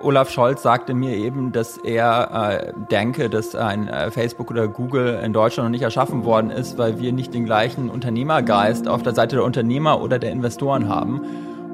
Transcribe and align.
Olaf 0.00 0.30
Scholz 0.30 0.62
sagte 0.62 0.92
mir 0.92 1.16
eben, 1.16 1.52
dass 1.52 1.78
er 1.78 2.50
äh, 2.68 2.72
denke, 2.90 3.30
dass 3.30 3.54
ein 3.54 3.88
äh, 3.88 4.10
Facebook 4.10 4.50
oder 4.50 4.68
Google 4.68 5.20
in 5.24 5.32
Deutschland 5.32 5.66
noch 5.66 5.70
nicht 5.70 5.82
erschaffen 5.82 6.24
worden 6.24 6.50
ist, 6.50 6.76
weil 6.76 7.00
wir 7.00 7.12
nicht 7.12 7.32
den 7.32 7.46
gleichen 7.46 7.88
Unternehmergeist 7.88 8.88
auf 8.88 9.02
der 9.02 9.14
Seite 9.14 9.36
der 9.36 9.44
Unternehmer 9.44 10.02
oder 10.02 10.18
der 10.18 10.32
Investoren 10.32 10.88
haben. 10.88 11.22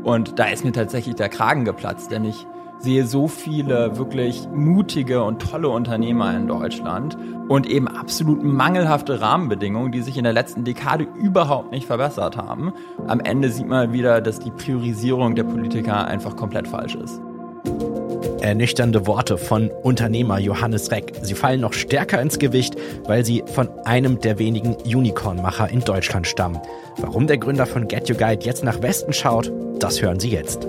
Und 0.05 0.39
da 0.39 0.45
ist 0.45 0.65
mir 0.65 0.73
tatsächlich 0.73 1.17
der 1.17 1.29
Kragen 1.29 1.65
geplatzt, 1.65 2.13
denn 2.13 2.25
ich 2.25 2.47
sehe 2.79 3.07
so 3.07 3.27
viele 3.29 3.97
wirklich 3.97 4.49
mutige 4.53 5.23
und 5.23 5.43
tolle 5.43 5.69
Unternehmer 5.69 6.35
in 6.37 6.47
Deutschland 6.47 7.17
und 7.49 7.69
eben 7.69 7.89
absolut 7.89 8.43
mangelhafte 8.43 9.21
Rahmenbedingungen, 9.21 9.93
die 9.93 10.01
sich 10.01 10.17
in 10.17 10.25
der 10.25 10.33
letzten 10.33 10.65
Dekade 10.65 11.07
überhaupt 11.17 11.71
nicht 11.73 11.87
verbessert 11.87 12.37
haben. 12.37 12.73
Am 13.07 13.21
Ende 13.21 13.51
sieht 13.51 13.69
man 13.69 13.93
wieder, 13.93 14.21
dass 14.21 14.39
die 14.39 14.51
Priorisierung 14.51 15.35
der 15.35 15.45
Politiker 15.45 16.07
einfach 16.07 16.37
komplett 16.37 16.67
falsch 16.69 16.95
ist. 16.95 17.21
Ernüchternde 18.43 19.07
Worte 19.07 19.39
von 19.39 19.71
Unternehmer 19.71 20.39
Johannes 20.39 20.91
Reck. 20.91 21.13
Sie 21.23 21.35
fallen 21.35 21.61
noch 21.61 21.73
stärker 21.73 22.21
ins 22.21 22.41
Gewicht, 22.41 22.75
weil 23.05 23.25
sie 23.25 23.45
von 23.47 23.69
einem 23.85 24.21
der 24.21 24.39
wenigen 24.39 24.75
Unicorn-Macher 24.75 25.71
in 25.71 25.81
Deutschland 25.81 26.27
stammen. 26.27 26.59
Warum 26.99 27.29
der 27.29 27.39
Gründer 27.39 27.67
von 27.67 27.87
Get 27.87 28.11
Your 28.11 28.17
Guide 28.17 28.45
jetzt 28.45 28.65
nach 28.65 28.83
Westen 28.83 29.13
schaut, 29.13 29.53
das 29.79 30.03
hören 30.03 30.19
Sie 30.19 30.31
jetzt. 30.31 30.67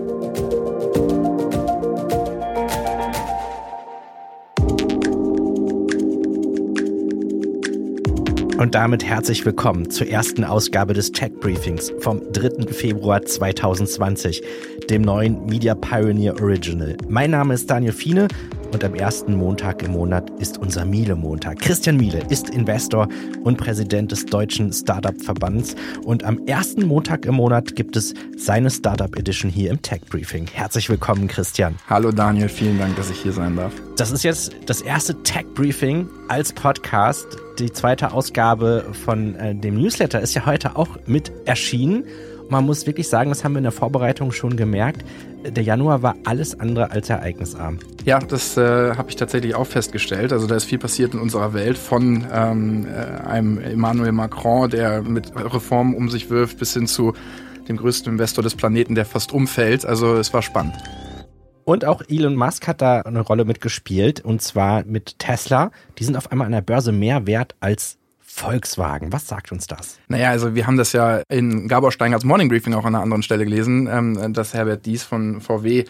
Und 8.57 8.75
damit 8.75 9.03
herzlich 9.03 9.45
willkommen 9.45 9.89
zur 9.89 10.07
ersten 10.07 10.43
Ausgabe 10.43 10.94
des 10.94 11.11
Tech 11.11 11.31
Briefings 11.39 11.91
vom 11.99 12.21
3. 12.31 12.71
Februar 12.71 13.23
2020, 13.23 14.44
dem 14.91 15.02
neuen 15.02 15.48
Media 15.48 15.73
Pioneer 15.73 16.39
Original. 16.39 16.95
Mein 17.09 17.31
Name 17.31 17.55
ist 17.55 17.70
Daniel 17.71 17.94
Fiene 17.94 18.27
und 18.73 18.83
am 18.83 18.95
ersten 18.95 19.35
Montag 19.35 19.83
im 19.83 19.91
Monat 19.91 20.31
ist 20.39 20.57
unser 20.57 20.83
Miele-Montag. 20.83 21.59
Christian 21.59 21.95
Miele 21.95 22.23
ist 22.29 22.49
Investor 22.49 23.07
und 23.43 23.57
Präsident 23.57 24.11
des 24.11 24.25
Deutschen 24.25 24.73
Startup-Verbands 24.73 25.75
und 26.03 26.23
am 26.23 26.45
ersten 26.47 26.88
Montag 26.88 27.25
im 27.25 27.35
Monat 27.35 27.75
gibt 27.75 27.95
es 27.95 28.15
seine 28.35 28.71
Startup 28.71 29.15
Edition 29.15 29.52
hier 29.52 29.69
im 29.69 29.81
Tech 29.81 30.02
Briefing. 30.09 30.47
Herzlich 30.52 30.89
willkommen, 30.89 31.27
Christian. 31.27 31.75
Hallo 31.88 32.11
Daniel, 32.11 32.49
vielen 32.49 32.80
Dank, 32.80 32.95
dass 32.95 33.11
ich 33.11 33.21
hier 33.21 33.33
sein 33.33 33.55
darf. 33.55 33.73
Das 33.95 34.11
ist 34.11 34.23
jetzt 34.23 34.53
das 34.65 34.81
erste 34.81 35.21
Tech 35.21 35.45
Briefing 35.53 36.09
als 36.27 36.52
Podcast. 36.52 37.27
Die 37.59 37.71
zweite 37.71 38.11
Ausgabe 38.11 38.85
von 39.05 39.35
äh, 39.35 39.53
dem 39.53 39.75
Newsletter 39.75 40.19
ist 40.19 40.33
ja 40.33 40.47
heute 40.47 40.75
auch 40.75 40.97
mit 41.05 41.31
erschienen 41.45 42.05
man 42.53 42.65
muss 42.65 42.85
wirklich 42.85 43.09
sagen, 43.09 43.29
das 43.29 43.43
haben 43.43 43.53
wir 43.53 43.57
in 43.57 43.63
der 43.63 43.71
Vorbereitung 43.71 44.31
schon 44.31 44.55
gemerkt, 44.55 45.03
der 45.43 45.63
Januar 45.63 46.03
war 46.03 46.15
alles 46.23 46.59
andere 46.59 46.91
als 46.91 47.09
ereignisarm. 47.09 47.79
Ja, 48.05 48.19
das 48.19 48.55
äh, 48.57 48.95
habe 48.95 49.09
ich 49.09 49.15
tatsächlich 49.15 49.55
auch 49.55 49.67
festgestellt. 49.67 50.31
Also 50.31 50.47
da 50.47 50.55
ist 50.55 50.65
viel 50.65 50.77
passiert 50.77 51.13
in 51.13 51.19
unserer 51.19 51.53
Welt, 51.53 51.77
von 51.77 52.25
ähm, 52.31 52.85
äh, 52.85 53.27
einem 53.27 53.57
Emmanuel 53.57 54.11
Macron, 54.11 54.69
der 54.69 55.01
mit 55.01 55.35
Reformen 55.35 55.95
um 55.95 56.09
sich 56.09 56.29
wirft, 56.29 56.59
bis 56.59 56.73
hin 56.73 56.87
zu 56.87 57.13
dem 57.67 57.77
größten 57.77 58.13
Investor 58.13 58.43
des 58.43 58.55
Planeten, 58.55 58.93
der 58.95 59.05
fast 59.05 59.33
umfällt. 59.33 59.85
Also 59.85 60.15
es 60.15 60.33
war 60.33 60.41
spannend. 60.41 60.75
Und 61.65 61.85
auch 61.85 62.01
Elon 62.07 62.35
Musk 62.35 62.67
hat 62.67 62.81
da 62.81 63.01
eine 63.01 63.21
Rolle 63.21 63.45
mitgespielt, 63.45 64.19
und 64.21 64.41
zwar 64.41 64.83
mit 64.85 65.17
Tesla. 65.17 65.71
Die 65.97 66.03
sind 66.03 66.17
auf 66.17 66.31
einmal 66.31 66.45
an 66.45 66.51
der 66.51 66.61
Börse 66.61 66.91
mehr 66.91 67.25
wert 67.25 67.55
als 67.61 67.97
Volkswagen. 68.34 69.14
Was 69.14 69.28
sagt 69.28 69.52
uns 69.52 69.67
das? 69.67 70.00
Naja, 70.08 70.30
also 70.30 70.56
wir 70.56 70.66
haben 70.66 70.76
das 70.76 70.92
ja 70.92 71.22
in 71.30 71.67
Gabor 71.67 71.92
Steingarts 71.92 72.26
Morning 72.26 72.50
Briefing 72.50 72.73
auch 72.73 72.84
an 72.84 72.95
einer 72.95 73.03
anderen 73.03 73.22
Stelle 73.22 73.44
gelesen, 73.45 73.88
ähm, 73.89 74.34
dass 74.34 74.56
Herbert 74.56 74.88
Dies 74.88 75.03
von 75.03 75.39
VW 75.39 75.86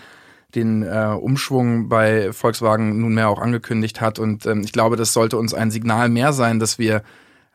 den 0.54 0.84
äh, 0.84 1.16
Umschwung 1.20 1.88
bei 1.88 2.34
Volkswagen 2.34 3.00
nunmehr 3.00 3.30
auch 3.30 3.40
angekündigt 3.40 4.02
hat. 4.02 4.20
Und 4.20 4.46
ähm, 4.46 4.62
ich 4.62 4.74
glaube, 4.74 4.98
das 4.98 5.14
sollte 5.14 5.38
uns 5.38 5.54
ein 5.54 5.72
Signal 5.72 6.10
mehr 6.10 6.34
sein, 6.34 6.60
dass 6.60 6.78
wir 6.78 7.02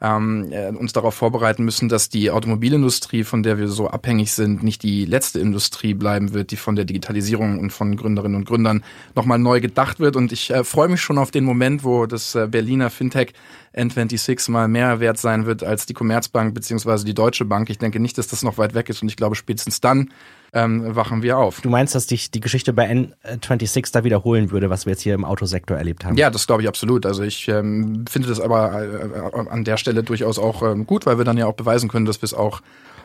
ähm, 0.00 0.52
äh, 0.52 0.68
uns 0.68 0.92
darauf 0.92 1.14
vorbereiten 1.14 1.64
müssen, 1.64 1.88
dass 1.88 2.08
die 2.08 2.30
Automobilindustrie, 2.30 3.24
von 3.24 3.42
der 3.42 3.58
wir 3.58 3.68
so 3.68 3.88
abhängig 3.88 4.32
sind, 4.32 4.62
nicht 4.62 4.82
die 4.82 5.04
letzte 5.04 5.40
Industrie 5.40 5.94
bleiben 5.94 6.32
wird, 6.32 6.52
die 6.52 6.56
von 6.56 6.76
der 6.76 6.84
Digitalisierung 6.84 7.58
und 7.58 7.70
von 7.70 7.96
Gründerinnen 7.96 8.36
und 8.36 8.46
Gründern 8.46 8.84
nochmal 9.16 9.38
neu 9.38 9.60
gedacht 9.60 9.98
wird. 9.98 10.14
Und 10.14 10.30
ich 10.30 10.50
äh, 10.50 10.62
freue 10.62 10.88
mich 10.88 11.00
schon 11.00 11.18
auf 11.18 11.30
den 11.30 11.44
Moment, 11.44 11.82
wo 11.82 12.06
das 12.06 12.34
äh, 12.34 12.46
Berliner 12.48 12.90
Fintech 12.90 13.32
N26 13.74 14.50
mal 14.50 14.68
mehr 14.68 15.00
wert 15.00 15.18
sein 15.18 15.46
wird 15.46 15.62
als 15.62 15.86
die 15.86 15.94
Commerzbank 15.94 16.54
beziehungsweise 16.54 17.04
die 17.04 17.14
Deutsche 17.14 17.44
Bank. 17.44 17.68
Ich 17.68 17.78
denke 17.78 18.00
nicht, 18.00 18.18
dass 18.18 18.28
das 18.28 18.42
noch 18.42 18.58
weit 18.58 18.74
weg 18.74 18.88
ist 18.88 19.02
und 19.02 19.08
ich 19.08 19.16
glaube 19.16 19.36
spätestens 19.36 19.80
dann 19.80 20.10
ähm, 20.52 20.94
wachen 20.96 21.22
wir 21.22 21.38
auf. 21.38 21.60
Du 21.60 21.70
meinst, 21.70 21.94
dass 21.94 22.06
dich 22.06 22.30
die 22.30 22.40
Geschichte 22.40 22.72
bei 22.72 22.90
N26 22.90 23.92
da 23.92 24.04
wiederholen 24.04 24.50
würde, 24.50 24.70
was 24.70 24.86
wir 24.86 24.92
jetzt 24.92 25.02
hier 25.02 25.14
im 25.14 25.24
Autosektor 25.24 25.76
erlebt 25.76 26.04
haben? 26.04 26.16
Ja, 26.16 26.30
das 26.30 26.46
glaube 26.46 26.62
ich 26.62 26.68
absolut. 26.68 27.06
Also 27.06 27.22
ich 27.22 27.48
ähm, 27.48 28.04
finde 28.08 28.28
das 28.28 28.40
aber 28.40 28.82
äh, 28.82 29.48
an 29.50 29.64
der 29.64 29.76
Stelle 29.76 30.02
durchaus 30.02 30.38
auch 30.38 30.62
ähm, 30.62 30.86
gut, 30.86 31.06
weil 31.06 31.18
wir 31.18 31.24
dann 31.24 31.36
ja 31.36 31.46
auch 31.46 31.54
beweisen 31.54 31.88
können, 31.88 32.06
dass 32.06 32.22
wir 32.22 32.26
es 32.26 32.34
auch 32.34 32.60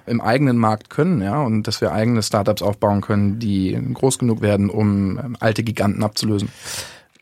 im 0.06 0.22
eigenen 0.22 0.58
Markt 0.58 0.90
können, 0.90 1.22
ja, 1.22 1.42
und 1.42 1.64
dass 1.64 1.80
wir 1.80 1.94
eigene 1.94 2.22
Startups 2.22 2.62
aufbauen 2.62 3.02
können, 3.02 3.40
die 3.40 3.78
groß 3.94 4.20
genug 4.20 4.42
werden, 4.42 4.70
um 4.70 5.18
ähm, 5.18 5.38
alte 5.40 5.64
Giganten 5.64 6.04
abzulösen. 6.04 6.50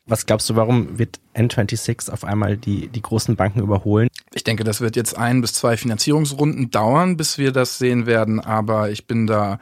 Was 0.07 0.25
glaubst 0.25 0.49
du, 0.49 0.55
warum 0.55 0.97
wird 0.97 1.19
N26 1.35 2.11
auf 2.11 2.23
einmal 2.23 2.57
die, 2.57 2.87
die 2.87 3.01
großen 3.01 3.35
Banken 3.35 3.61
überholen? 3.61 4.09
Ich 4.33 4.43
denke, 4.43 4.63
das 4.63 4.81
wird 4.81 4.95
jetzt 4.95 5.15
ein 5.15 5.41
bis 5.41 5.53
zwei 5.53 5.77
Finanzierungsrunden 5.77 6.71
dauern, 6.71 7.17
bis 7.17 7.37
wir 7.37 7.51
das 7.51 7.77
sehen 7.77 8.07
werden, 8.07 8.39
aber 8.39 8.89
ich 8.89 9.05
bin 9.05 9.27
da 9.27 9.59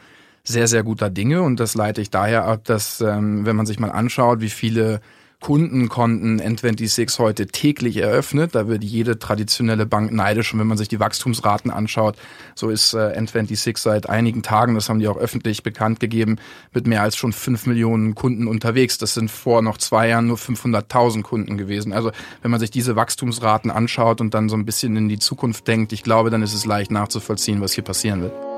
sehr, 0.49 0.67
sehr 0.67 0.83
guter 0.83 1.09
Dinge 1.09 1.41
und 1.43 1.59
das 1.59 1.75
leite 1.75 2.01
ich 2.01 2.09
daher 2.09 2.45
ab, 2.45 2.63
dass 2.65 3.01
ähm, 3.01 3.45
wenn 3.45 3.55
man 3.55 3.65
sich 3.65 3.79
mal 3.79 3.91
anschaut, 3.91 4.41
wie 4.41 4.49
viele 4.49 4.99
Kundenkonten 5.41 6.41
N26 6.41 7.17
heute 7.19 7.47
täglich 7.47 7.97
eröffnet. 7.97 8.55
Da 8.55 8.67
wird 8.67 8.83
jede 8.83 9.19
traditionelle 9.19 9.85
Bank 9.85 10.11
neidisch. 10.11 10.53
Und 10.53 10.59
wenn 10.59 10.67
man 10.67 10.77
sich 10.77 10.89
die 10.89 10.99
Wachstumsraten 10.99 11.71
anschaut, 11.71 12.17
so 12.55 12.69
ist 12.69 12.93
äh, 12.93 13.17
N26 13.17 13.77
seit 13.77 14.09
einigen 14.09 14.43
Tagen, 14.43 14.75
das 14.75 14.89
haben 14.89 14.99
die 14.99 15.07
auch 15.07 15.17
öffentlich 15.17 15.63
bekannt 15.63 16.01
gegeben, 16.01 16.37
mit 16.73 16.87
mehr 16.87 17.03
als 17.03 17.15
schon 17.15 17.31
fünf 17.31 17.67
Millionen 17.67 18.15
Kunden 18.15 18.47
unterwegs. 18.47 18.97
Das 18.97 19.13
sind 19.13 19.31
vor 19.31 19.61
noch 19.61 19.77
zwei 19.77 20.09
Jahren 20.09 20.27
nur 20.27 20.37
500.000 20.37 21.21
Kunden 21.21 21.57
gewesen. 21.57 21.93
Also 21.93 22.11
wenn 22.41 22.51
man 22.51 22.59
sich 22.59 22.71
diese 22.71 22.97
Wachstumsraten 22.97 23.71
anschaut 23.71 24.19
und 24.19 24.33
dann 24.33 24.49
so 24.49 24.57
ein 24.57 24.65
bisschen 24.65 24.97
in 24.97 25.07
die 25.07 25.19
Zukunft 25.19 25.67
denkt, 25.69 25.93
ich 25.93 26.03
glaube, 26.03 26.31
dann 26.31 26.43
ist 26.43 26.53
es 26.53 26.65
leicht 26.65 26.91
nachzuvollziehen, 26.91 27.61
was 27.61 27.71
hier 27.71 27.85
passieren 27.85 28.23
wird. 28.23 28.48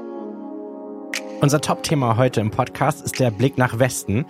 Unser 1.41 1.59
Top-Thema 1.59 2.17
heute 2.17 2.39
im 2.39 2.51
Podcast 2.51 3.03
ist 3.03 3.19
der 3.19 3.31
Blick 3.31 3.57
nach 3.57 3.79
Westen. 3.79 4.27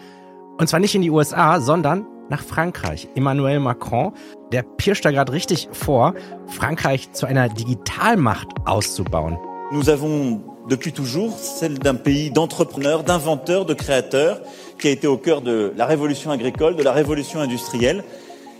Und 0.57 0.69
zwar 0.69 0.79
nicht 0.79 0.95
in 0.95 1.01
die 1.01 1.09
USA, 1.09 1.59
sondern 1.59 2.05
nach 2.29 2.41
Frankreich. 2.41 3.09
Emmanuel 3.15 3.59
Macron, 3.59 4.13
der 4.53 4.63
pirscht 4.63 5.03
da 5.03 5.11
gerade 5.11 5.33
richtig 5.33 5.67
vor, 5.73 6.13
Frankreich 6.47 7.11
zu 7.11 7.25
einer 7.25 7.49
Digitalmacht 7.49 8.47
auszubauen. 8.63 9.37
Nous 9.73 9.89
avons 9.89 10.39
depuis 10.69 10.93
toujours 10.93 11.37
celle 11.37 11.79
d'un 11.79 11.95
pays 11.95 12.31
d'entrepreneurs, 12.31 13.03
d'inventeurs, 13.03 13.65
de 13.65 13.73
créateurs, 13.73 14.39
qui 14.79 14.87
a 14.87 14.91
été 14.91 15.07
au 15.07 15.17
cœur 15.17 15.41
de 15.41 15.73
la 15.75 15.87
révolution 15.87 16.31
agricole, 16.31 16.77
de 16.77 16.83
la 16.83 16.93
révolution 16.93 17.41
industrielle, 17.41 18.05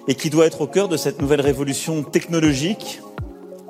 et 0.10 0.16
qui 0.16 0.30
doit 0.30 0.46
être 0.46 0.60
au 0.60 0.68
cœur 0.68 0.90
de 0.90 0.98
cette 0.98 1.22
nouvelle 1.22 1.40
révolution 1.40 2.04
technologique, 2.04 3.00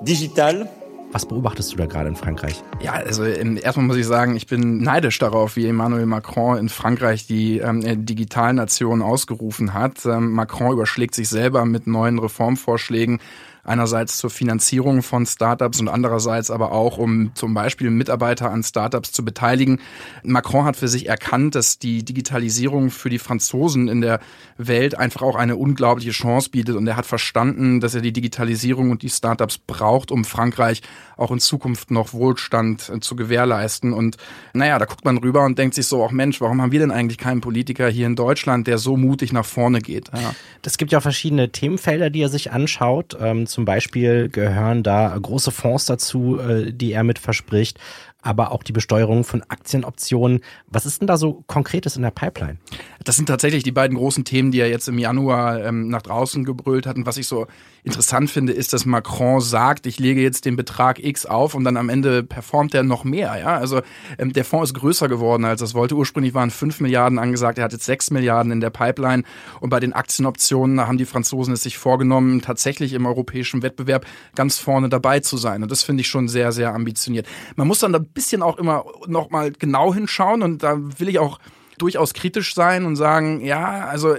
digitale, 0.02 0.68
was 1.12 1.26
beobachtest 1.26 1.74
du 1.74 1.78
da 1.78 1.86
gerade 1.86 2.10
in 2.10 2.16
Frankreich? 2.16 2.64
Ja, 2.82 2.94
also 2.94 3.26
ähm, 3.26 3.58
erstmal 3.62 3.86
muss 3.86 3.98
ich 3.98 4.06
sagen, 4.06 4.36
ich 4.36 4.48
bin 4.48 4.82
neidisch 4.82 5.20
darauf, 5.20 5.56
wie 5.56 5.68
Emmanuel 5.68 6.06
Macron 6.06 6.58
in 6.58 6.70
Frankreich 6.70 7.28
die 7.28 7.60
ähm, 7.60 7.82
äh, 7.84 7.98
Digitalnation 7.98 9.02
ausgerufen 9.02 9.74
hat. 9.74 10.06
Ähm, 10.06 10.32
Macron 10.32 10.74
überschlägt 10.74 11.16
sich 11.16 11.30
selber 11.30 11.66
mit 11.66 11.88
neuen 11.88 12.20
Reformvorschlägen 12.20 13.20
Einerseits 13.64 14.18
zur 14.18 14.30
Finanzierung 14.30 15.02
von 15.04 15.26
Startups 15.26 15.80
und 15.80 15.88
andererseits 15.88 16.50
aber 16.52 16.72
auch, 16.72 16.98
um 16.98 17.32
zum 17.36 17.54
Beispiel 17.54 17.90
Mitarbeiter 17.90 18.52
an 18.52 18.64
Startups 18.64 19.12
zu 19.12 19.24
beteiligen. 19.24 19.80
Macron 20.24 20.66
hat 20.66 20.78
für 20.78 20.88
sich 20.88 21.08
erkannt, 21.08 21.56
dass 21.56 21.80
die 21.80 22.04
Digitalisierung 22.04 22.90
für 22.90 23.10
die 23.10 23.20
Franzosen 23.20 23.88
in 23.88 24.02
der 24.02 24.20
Welt 24.58 24.98
einfach 24.98 25.22
auch 25.22 25.36
eine 25.36 25.56
unglaubliche 25.56 26.12
Chance 26.12 26.50
bietet 26.50 26.76
und 26.76 26.88
er 26.88 26.96
hat 26.96 27.06
verstanden, 27.06 27.80
dass 27.80 27.96
er 27.96 28.02
die 28.02 28.14
Digitalisierung 28.14 28.92
und 28.92 29.04
die 29.04 29.10
Startups 29.10 29.58
braucht, 29.58 30.12
um 30.12 30.26
Frankreich 30.26 30.82
auch 31.18 31.32
in 31.32 31.40
Zukunft 31.40 31.92
noch 31.92 32.14
Wohlstand 32.14 32.92
zu 33.02 33.16
gewährleisten. 33.16 33.94
Und 33.94 34.18
naja, 34.54 34.80
da 34.80 34.86
guckt 34.86 35.06
man 35.06 35.18
rüber 35.18 35.46
und 35.46 35.58
denkt 35.58 35.76
sich 35.76 35.86
so, 35.86 36.04
auch 36.04 36.12
Mensch, 36.12 36.42
warum 36.42 36.62
haben 36.62 36.72
wir 36.72 36.80
denn 36.80 36.92
eigentlich 36.92 37.18
keinen 37.18 37.42
Politiker 37.42 37.88
hier 37.88 38.08
in 38.08 38.16
Deutschland, 38.16 38.68
der 38.68 38.78
so 38.78 38.98
mutig 38.98 39.32
nach 39.32 39.46
vorne 39.46 39.82
geht? 39.82 40.10
Ja. 40.14 40.34
Es 40.66 40.78
gibt 40.78 40.92
ja 40.92 41.00
verschiedene 41.00 41.52
Themenfelder, 41.52 42.10
die 42.10 42.22
er 42.22 42.30
sich 42.30 42.52
anschaut. 42.52 43.16
Ähm, 43.20 43.46
zum 43.52 43.66
Beispiel 43.66 44.30
gehören 44.30 44.84
da 44.84 45.16
große 45.20 45.52
Fonds 45.52 45.86
dazu, 45.86 46.40
äh, 46.40 46.72
die 46.74 46.94
er 46.94 47.04
mit 47.04 47.20
verspricht. 47.20 47.80
aber 48.22 48.52
auch 48.52 48.64
die 48.64 48.72
Besteuerung 48.72 49.24
von 49.24 49.42
Aktienoptionen. 49.48 50.42
Was 50.68 50.86
ist 50.86 51.02
denn 51.02 51.08
da 51.08 51.18
so 51.18 51.44
Konkretes 51.48 51.96
in 51.96 52.04
der 52.04 52.12
Pipeline? 52.12 52.58
Das 53.04 53.16
sind 53.16 53.26
tatsächlich 53.26 53.64
die 53.64 53.72
beiden 53.72 53.98
großen 53.98 54.26
Themen, 54.26 54.52
die 54.52 54.60
er 54.60 54.70
jetzt 54.70 54.88
im 54.88 55.00
Januar 55.00 55.64
ähm, 55.64 55.88
nach 55.88 56.04
draußen 56.04 56.46
gebrüllt 56.46 56.86
hat. 56.86 56.98
Und 56.98 57.06
was 57.06 57.18
ich 57.18 57.28
so 57.28 57.48
interessant 57.84 58.30
finde, 58.30 58.54
ist, 58.54 58.74
dass 58.74 58.86
Macron 58.86 59.42
sagt, 59.42 59.88
ich 59.88 60.00
lege 60.00 60.22
jetzt 60.22 60.46
den 60.46 60.56
Betrag 60.56 61.04
X 61.04 61.26
auf 61.26 61.56
und 61.56 61.64
dann 61.64 61.78
am 61.78 61.90
Ende 61.90 62.24
performt 62.24 62.74
er 62.74 62.84
noch 62.84 63.04
mehr. 63.04 63.38
Ja? 63.40 63.58
Also 63.58 63.82
ähm, 64.18 64.34
der 64.34 64.46
Fonds 64.46 64.72
ist 64.72 64.74
größer 64.76 65.08
geworden, 65.08 65.46
als 65.46 65.62
das 65.62 65.74
wollte. 65.74 65.96
Ursprünglich 65.96 66.34
waren 66.34 66.52
5 66.52 66.80
Milliarden 66.82 67.18
angesagt, 67.18 67.58
er 67.58 67.64
hat 67.64 67.74
jetzt 67.74 67.86
6 67.86 68.12
Milliarden 68.12 68.52
in 68.52 68.62
der 68.62 68.70
Pipeline. 68.70 69.24
Und 69.60 69.70
bei 69.70 69.80
den 69.80 69.94
Aktienoptionen 69.94 70.80
haben 70.88 70.98
die 70.98 71.06
Franzosen 71.06 71.54
es 71.54 71.64
sich 71.64 71.78
vorgenommen, 71.78 72.42
tatsächlich 72.42 72.94
im 72.94 73.06
europäischen 73.06 73.64
Wettbewerb 73.64 74.06
ganz 74.36 74.60
vorne 74.60 74.90
dabei 74.90 75.20
zu 75.20 75.38
sein. 75.38 75.64
Und 75.64 75.72
das 75.72 75.84
finde 75.84 76.02
ich 76.02 76.08
schon 76.08 76.28
sehr, 76.28 76.52
sehr 76.52 76.74
ambitioniert. 76.74 77.28
Man 77.56 77.68
muss 77.68 77.80
dann 77.80 77.96
ein 77.96 78.06
bisschen 78.06 78.44
auch 78.44 78.58
immer 78.58 78.86
noch 79.08 79.32
mal 79.32 79.52
genau 79.52 79.94
hinschauen 79.94 80.44
und 80.44 80.64
da 80.64 80.78
will 81.00 81.10
ich 81.10 81.20
auch 81.20 81.40
durchaus 81.82 82.14
kritisch 82.14 82.54
sein 82.54 82.86
und 82.86 82.96
sagen, 82.96 83.42
ja, 83.44 83.88
also 83.88 84.16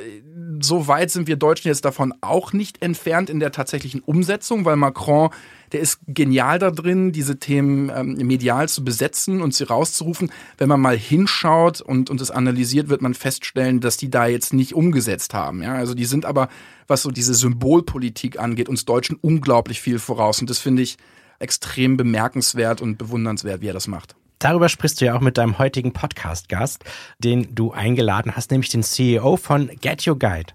so 0.60 0.88
weit 0.88 1.10
sind 1.10 1.26
wir 1.26 1.36
Deutschen 1.36 1.68
jetzt 1.68 1.84
davon 1.84 2.14
auch 2.20 2.52
nicht 2.52 2.82
entfernt 2.82 3.30
in 3.30 3.40
der 3.40 3.52
tatsächlichen 3.52 4.00
Umsetzung, 4.00 4.64
weil 4.64 4.76
Macron, 4.76 5.30
der 5.72 5.80
ist 5.80 6.00
genial 6.06 6.58
da 6.58 6.70
drin, 6.70 7.12
diese 7.12 7.38
Themen 7.38 7.90
ähm, 7.94 8.14
medial 8.26 8.68
zu 8.68 8.84
besetzen 8.84 9.40
und 9.40 9.54
sie 9.54 9.64
rauszurufen. 9.64 10.30
Wenn 10.58 10.68
man 10.68 10.80
mal 10.80 10.96
hinschaut 10.96 11.80
und, 11.80 12.10
und 12.10 12.20
es 12.20 12.30
analysiert, 12.30 12.88
wird 12.88 13.02
man 13.02 13.14
feststellen, 13.14 13.80
dass 13.80 13.96
die 13.96 14.10
da 14.10 14.26
jetzt 14.26 14.52
nicht 14.52 14.74
umgesetzt 14.74 15.34
haben. 15.34 15.62
Ja, 15.62 15.74
also 15.74 15.94
die 15.94 16.04
sind 16.04 16.24
aber, 16.24 16.48
was 16.86 17.02
so 17.02 17.10
diese 17.10 17.34
Symbolpolitik 17.34 18.38
angeht, 18.38 18.68
uns 18.68 18.84
Deutschen 18.84 19.16
unglaublich 19.20 19.80
viel 19.80 19.98
voraus. 19.98 20.40
Und 20.40 20.50
das 20.50 20.58
finde 20.58 20.82
ich 20.82 20.98
extrem 21.38 21.96
bemerkenswert 21.96 22.80
und 22.80 22.98
bewundernswert, 22.98 23.60
wie 23.62 23.68
er 23.68 23.74
das 23.74 23.88
macht. 23.88 24.14
Darüber 24.42 24.68
sprichst 24.68 25.00
du 25.00 25.04
ja 25.04 25.14
auch 25.14 25.20
mit 25.20 25.38
deinem 25.38 25.60
heutigen 25.60 25.92
Podcast-Gast, 25.92 26.82
den 27.20 27.54
du 27.54 27.70
eingeladen 27.70 28.34
hast, 28.34 28.50
nämlich 28.50 28.70
den 28.70 28.82
CEO 28.82 29.36
von 29.36 29.70
Get 29.80 30.04
Your 30.04 30.18
Guide. 30.18 30.52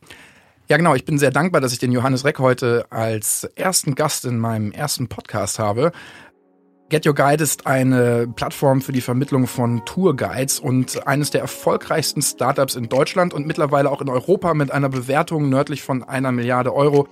Ja, 0.68 0.76
genau. 0.76 0.94
Ich 0.94 1.06
bin 1.06 1.18
sehr 1.18 1.32
dankbar, 1.32 1.62
dass 1.62 1.72
ich 1.72 1.80
den 1.80 1.94
Johannes 1.94 2.26
Reck 2.26 2.40
heute 2.40 2.86
als 2.90 3.46
ersten 3.56 3.96
Gast 3.96 4.26
in 4.26 4.40
meinem 4.40 4.74
ersten 4.74 5.08
Podcast 5.08 5.58
habe. 5.58 5.94
Get 6.90 7.08
Your 7.08 7.16
Guide 7.16 7.42
ist 7.42 7.66
eine 7.66 8.28
Plattform 8.28 8.82
für 8.82 8.92
die 8.92 9.00
Vermittlung 9.00 9.48
von 9.48 9.86
Tourguides 9.86 10.60
und 10.60 11.08
eines 11.08 11.32
der 11.32 11.40
erfolgreichsten 11.40 12.22
Startups 12.22 12.76
in 12.76 12.90
Deutschland 12.90 13.34
und 13.34 13.48
mittlerweile 13.48 13.90
auch 13.90 14.02
in 14.02 14.10
Europa 14.10 14.54
mit 14.54 14.70
einer 14.70 14.90
Bewertung 14.90 15.48
nördlich 15.48 15.82
von 15.82 16.04
einer 16.04 16.34
Milliarde 16.34 16.76
Euro. 16.76 17.08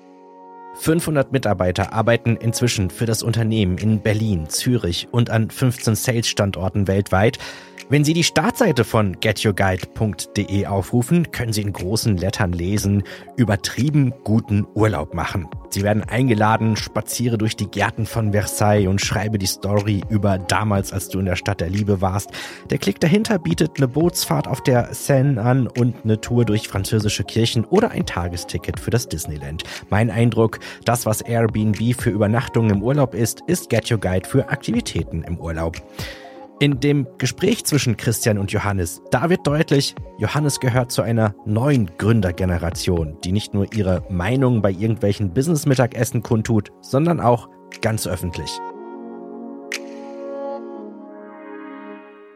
500 0.78 1.32
Mitarbeiter 1.32 1.94
arbeiten 1.94 2.36
inzwischen 2.36 2.90
für 2.90 3.06
das 3.06 3.24
Unternehmen 3.24 3.78
in 3.78 4.02
Berlin, 4.02 4.50
Zürich 4.50 5.08
und 5.12 5.30
an 5.30 5.50
15 5.50 5.96
Sales-Standorten 5.96 6.88
weltweit. 6.88 7.40
Wenn 7.88 8.04
Sie 8.04 8.14
die 8.14 8.24
Startseite 8.24 8.84
von 8.84 9.20
getyourguide.de 9.20 10.66
aufrufen, 10.66 11.32
können 11.32 11.54
Sie 11.54 11.62
in 11.62 11.72
großen 11.72 12.18
Lettern 12.18 12.52
lesen, 12.52 13.04
übertrieben 13.36 14.12
guten 14.24 14.66
Urlaub 14.74 15.14
machen. 15.14 15.48
Sie 15.70 15.84
werden 15.84 16.04
eingeladen, 16.04 16.78
spaziere 16.78 17.38
durch 17.38 17.56
die 17.56 17.68
Gärten 17.68 18.08
von 18.08 18.32
Versailles 18.32 18.88
und 18.88 19.02
schreibe 19.02 19.38
die 19.38 19.46
Story 19.46 20.02
über 20.10 20.40
damals, 20.40 20.94
als 20.94 21.10
du 21.10 21.20
in 21.20 21.26
der 21.26 21.36
Stadt 21.36 21.62
der 21.62 21.70
Liebe 21.70 22.02
warst. 22.02 22.32
Der 22.72 22.80
Klick 22.80 23.00
dahinter 23.00 23.38
bietet 23.38 23.78
eine 23.78 23.88
Bootsfahrt 23.88 24.48
auf 24.48 24.64
der 24.64 24.96
Seine 24.96 25.40
an 25.44 25.68
und 25.68 25.96
eine 26.04 26.20
Tour 26.20 26.44
durch 26.44 26.68
französische 26.68 27.24
Kirchen 27.24 27.66
oder 27.66 27.92
ein 27.92 28.08
Tagesticket 28.08 28.80
für 28.80 28.90
das 28.90 29.10
Disneyland. 29.10 29.64
Mein 29.92 30.10
Eindruck, 30.10 30.58
das, 30.86 31.06
was 31.06 31.22
Airbnb 31.22 31.94
für 31.96 32.10
Übernachtungen 32.10 32.78
im 32.78 32.82
Urlaub 32.82 33.14
ist, 33.14 33.42
ist 33.46 33.70
Get 33.70 33.92
Your 33.92 34.00
Guide 34.00 34.28
für 34.28 34.50
Aktivitäten 34.50 35.24
im 35.24 35.38
Urlaub. 35.38 35.80
In 36.62 36.80
dem 36.80 37.06
Gespräch 37.18 37.66
zwischen 37.66 37.98
Christian 37.98 38.38
und 38.38 38.50
Johannes, 38.50 39.02
da 39.12 39.30
wird 39.30 39.46
deutlich, 39.46 39.94
Johannes 40.20 40.62
gehört 40.62 40.90
zu 40.90 41.02
einer 41.02 41.36
neuen 41.46 41.92
Gründergeneration, 41.98 43.18
die 43.26 43.34
nicht 43.34 43.54
nur 43.54 43.74
ihre 43.74 44.06
Meinung 44.10 44.62
bei 44.62 44.72
irgendwelchen 44.72 45.34
Business-Mittagessen 45.34 46.24
kundtut, 46.24 46.72
sondern 46.80 47.20
auch 47.20 47.50
ganz 47.82 48.08
öffentlich. 48.08 48.50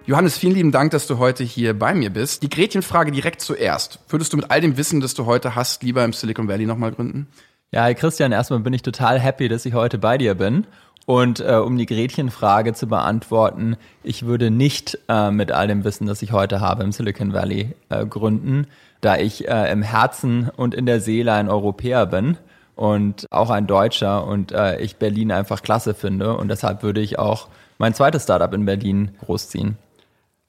Johannes, 0.06 0.38
vielen 0.38 0.56
lieben 0.56 0.72
Dank, 0.74 0.92
dass 0.92 1.08
du 1.08 1.18
heute 1.18 1.46
hier 1.46 1.78
bei 1.78 1.94
mir 1.94 2.10
bist. 2.10 2.44
Die 2.44 2.50
Gretchenfrage 2.50 3.14
direkt 3.14 3.40
zuerst. 3.40 4.00
Würdest 4.10 4.34
du 4.34 4.38
mit 4.38 4.52
all 4.52 4.60
dem 4.60 4.76
Wissen, 4.76 5.00
das 5.00 5.14
du 5.14 5.28
heute 5.28 5.56
hast, 5.56 5.82
lieber 5.82 6.04
im 6.04 6.12
Silicon 6.12 6.50
Valley 6.50 6.66
nochmal 6.66 6.92
gründen? 6.92 7.28
Ja, 7.72 7.94
Christian, 7.94 8.32
erstmal 8.32 8.62
bin 8.62 8.74
ich 8.74 8.82
total 8.82 9.20
happy, 9.20 9.48
dass 9.48 9.66
ich 9.66 9.76
heute 9.76 10.00
bei 10.00 10.18
dir 10.18 10.34
bin 10.34 10.66
und 11.06 11.40
äh, 11.40 11.54
um 11.54 11.78
die 11.78 11.86
Gretchenfrage 11.86 12.74
zu 12.74 12.88
beantworten, 12.88 13.78
ich 14.04 14.26
würde 14.26 14.50
nicht 14.50 14.98
äh, 15.08 15.30
mit 15.30 15.52
all 15.52 15.68
dem 15.68 15.84
Wissen, 15.84 16.08
das 16.08 16.24
ich 16.24 16.32
heute 16.32 16.62
habe, 16.62 16.84
im 16.84 16.92
Silicon 16.92 17.32
Valley 17.32 17.76
äh, 17.90 18.08
gründen, 18.08 18.66
da 19.02 19.18
ich 19.18 19.48
äh, 19.48 19.72
im 19.72 19.84
Herzen 19.84 20.50
und 20.56 20.74
in 20.74 20.88
der 20.88 21.00
Seele 21.00 21.34
ein 21.34 21.48
Europäer 21.48 22.08
bin 22.08 22.38
und 22.76 23.28
auch 23.30 23.52
ein 23.52 23.68
Deutscher 23.68 24.26
und 24.26 24.52
äh, 24.52 24.80
ich 24.80 24.96
Berlin 24.96 25.32
einfach 25.32 25.62
klasse 25.62 25.94
finde 25.94 26.38
und 26.38 26.48
deshalb 26.48 26.82
würde 26.82 27.02
ich 27.02 27.20
auch 27.20 27.50
mein 27.78 27.94
zweites 27.94 28.24
Startup 28.24 28.54
in 28.54 28.66
Berlin 28.66 29.12
großziehen. 29.24 29.78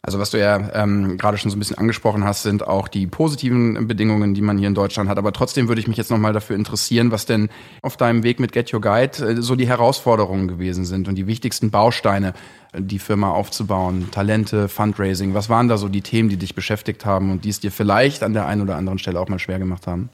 Also 0.02 0.18
was 0.18 0.30
du 0.30 0.38
ja 0.38 0.70
ähm, 0.72 1.18
gerade 1.18 1.36
schon 1.36 1.50
so 1.50 1.56
ein 1.56 1.58
bisschen 1.58 1.76
angesprochen 1.76 2.24
hast, 2.24 2.42
sind 2.42 2.66
auch 2.66 2.88
die 2.88 3.06
positiven 3.06 3.86
Bedingungen, 3.86 4.32
die 4.32 4.40
man 4.40 4.56
hier 4.56 4.68
in 4.68 4.74
Deutschland 4.74 5.10
hat. 5.10 5.18
Aber 5.18 5.32
trotzdem 5.32 5.68
würde 5.68 5.80
ich 5.80 5.88
mich 5.88 5.98
jetzt 5.98 6.10
nochmal 6.10 6.32
dafür 6.32 6.56
interessieren, 6.56 7.10
was 7.10 7.26
denn 7.26 7.50
auf 7.82 7.98
deinem 7.98 8.22
Weg 8.22 8.40
mit 8.40 8.52
Get 8.52 8.72
Your 8.72 8.80
Guide 8.80 9.24
äh, 9.24 9.42
so 9.42 9.56
die 9.56 9.68
Herausforderungen 9.68 10.48
gewesen 10.48 10.86
sind 10.86 11.06
und 11.06 11.16
die 11.16 11.26
wichtigsten 11.26 11.70
Bausteine, 11.70 12.32
äh, 12.72 12.80
die 12.80 12.98
Firma 12.98 13.30
aufzubauen, 13.32 14.08
Talente, 14.10 14.68
Fundraising. 14.68 15.34
Was 15.34 15.50
waren 15.50 15.68
da 15.68 15.76
so 15.76 15.88
die 15.88 16.02
Themen, 16.02 16.30
die 16.30 16.38
dich 16.38 16.54
beschäftigt 16.54 17.04
haben 17.04 17.30
und 17.30 17.44
die 17.44 17.50
es 17.50 17.60
dir 17.60 17.70
vielleicht 17.70 18.22
an 18.22 18.32
der 18.32 18.46
einen 18.46 18.62
oder 18.62 18.76
anderen 18.76 18.98
Stelle 18.98 19.20
auch 19.20 19.28
mal 19.28 19.38
schwer 19.38 19.58
gemacht 19.58 19.86
haben? 19.86 20.08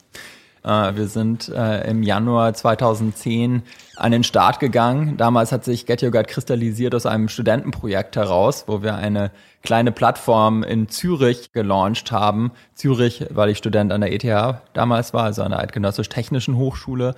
Äh, 0.67 0.97
wir 0.97 1.07
sind 1.07 1.49
äh, 1.49 1.89
im 1.89 2.03
Januar 2.03 2.53
2010 2.53 3.63
an 3.97 4.13
den 4.13 4.25
Start 4.25 4.59
gegangen. 4.59 5.17
Damals 5.17 5.53
hat 5.53 5.65
sich 5.65 5.87
Get 5.87 6.03
Your 6.03 6.11
Guide 6.11 6.25
kristallisiert 6.27 6.95
aus 6.95 7.07
einem 7.07 7.29
Studentenprojekt 7.29 8.17
heraus, 8.17 8.65
wo 8.67 8.83
wir 8.83 8.97
eine 8.97 9.31
kleine 9.63 9.93
Plattform 9.93 10.65
in 10.65 10.89
Zürich 10.89 11.53
gelauncht 11.53 12.11
haben. 12.11 12.51
Zürich, 12.75 13.27
weil 13.31 13.51
ich 13.51 13.59
Student 13.59 13.93
an 13.93 14.01
der 14.01 14.13
ETH 14.13 14.61
damals 14.75 15.15
war, 15.15 15.23
also 15.23 15.43
an 15.43 15.53
der 15.53 15.61
Eidgenössisch-Technischen 15.61 16.57
Hochschule 16.57 17.15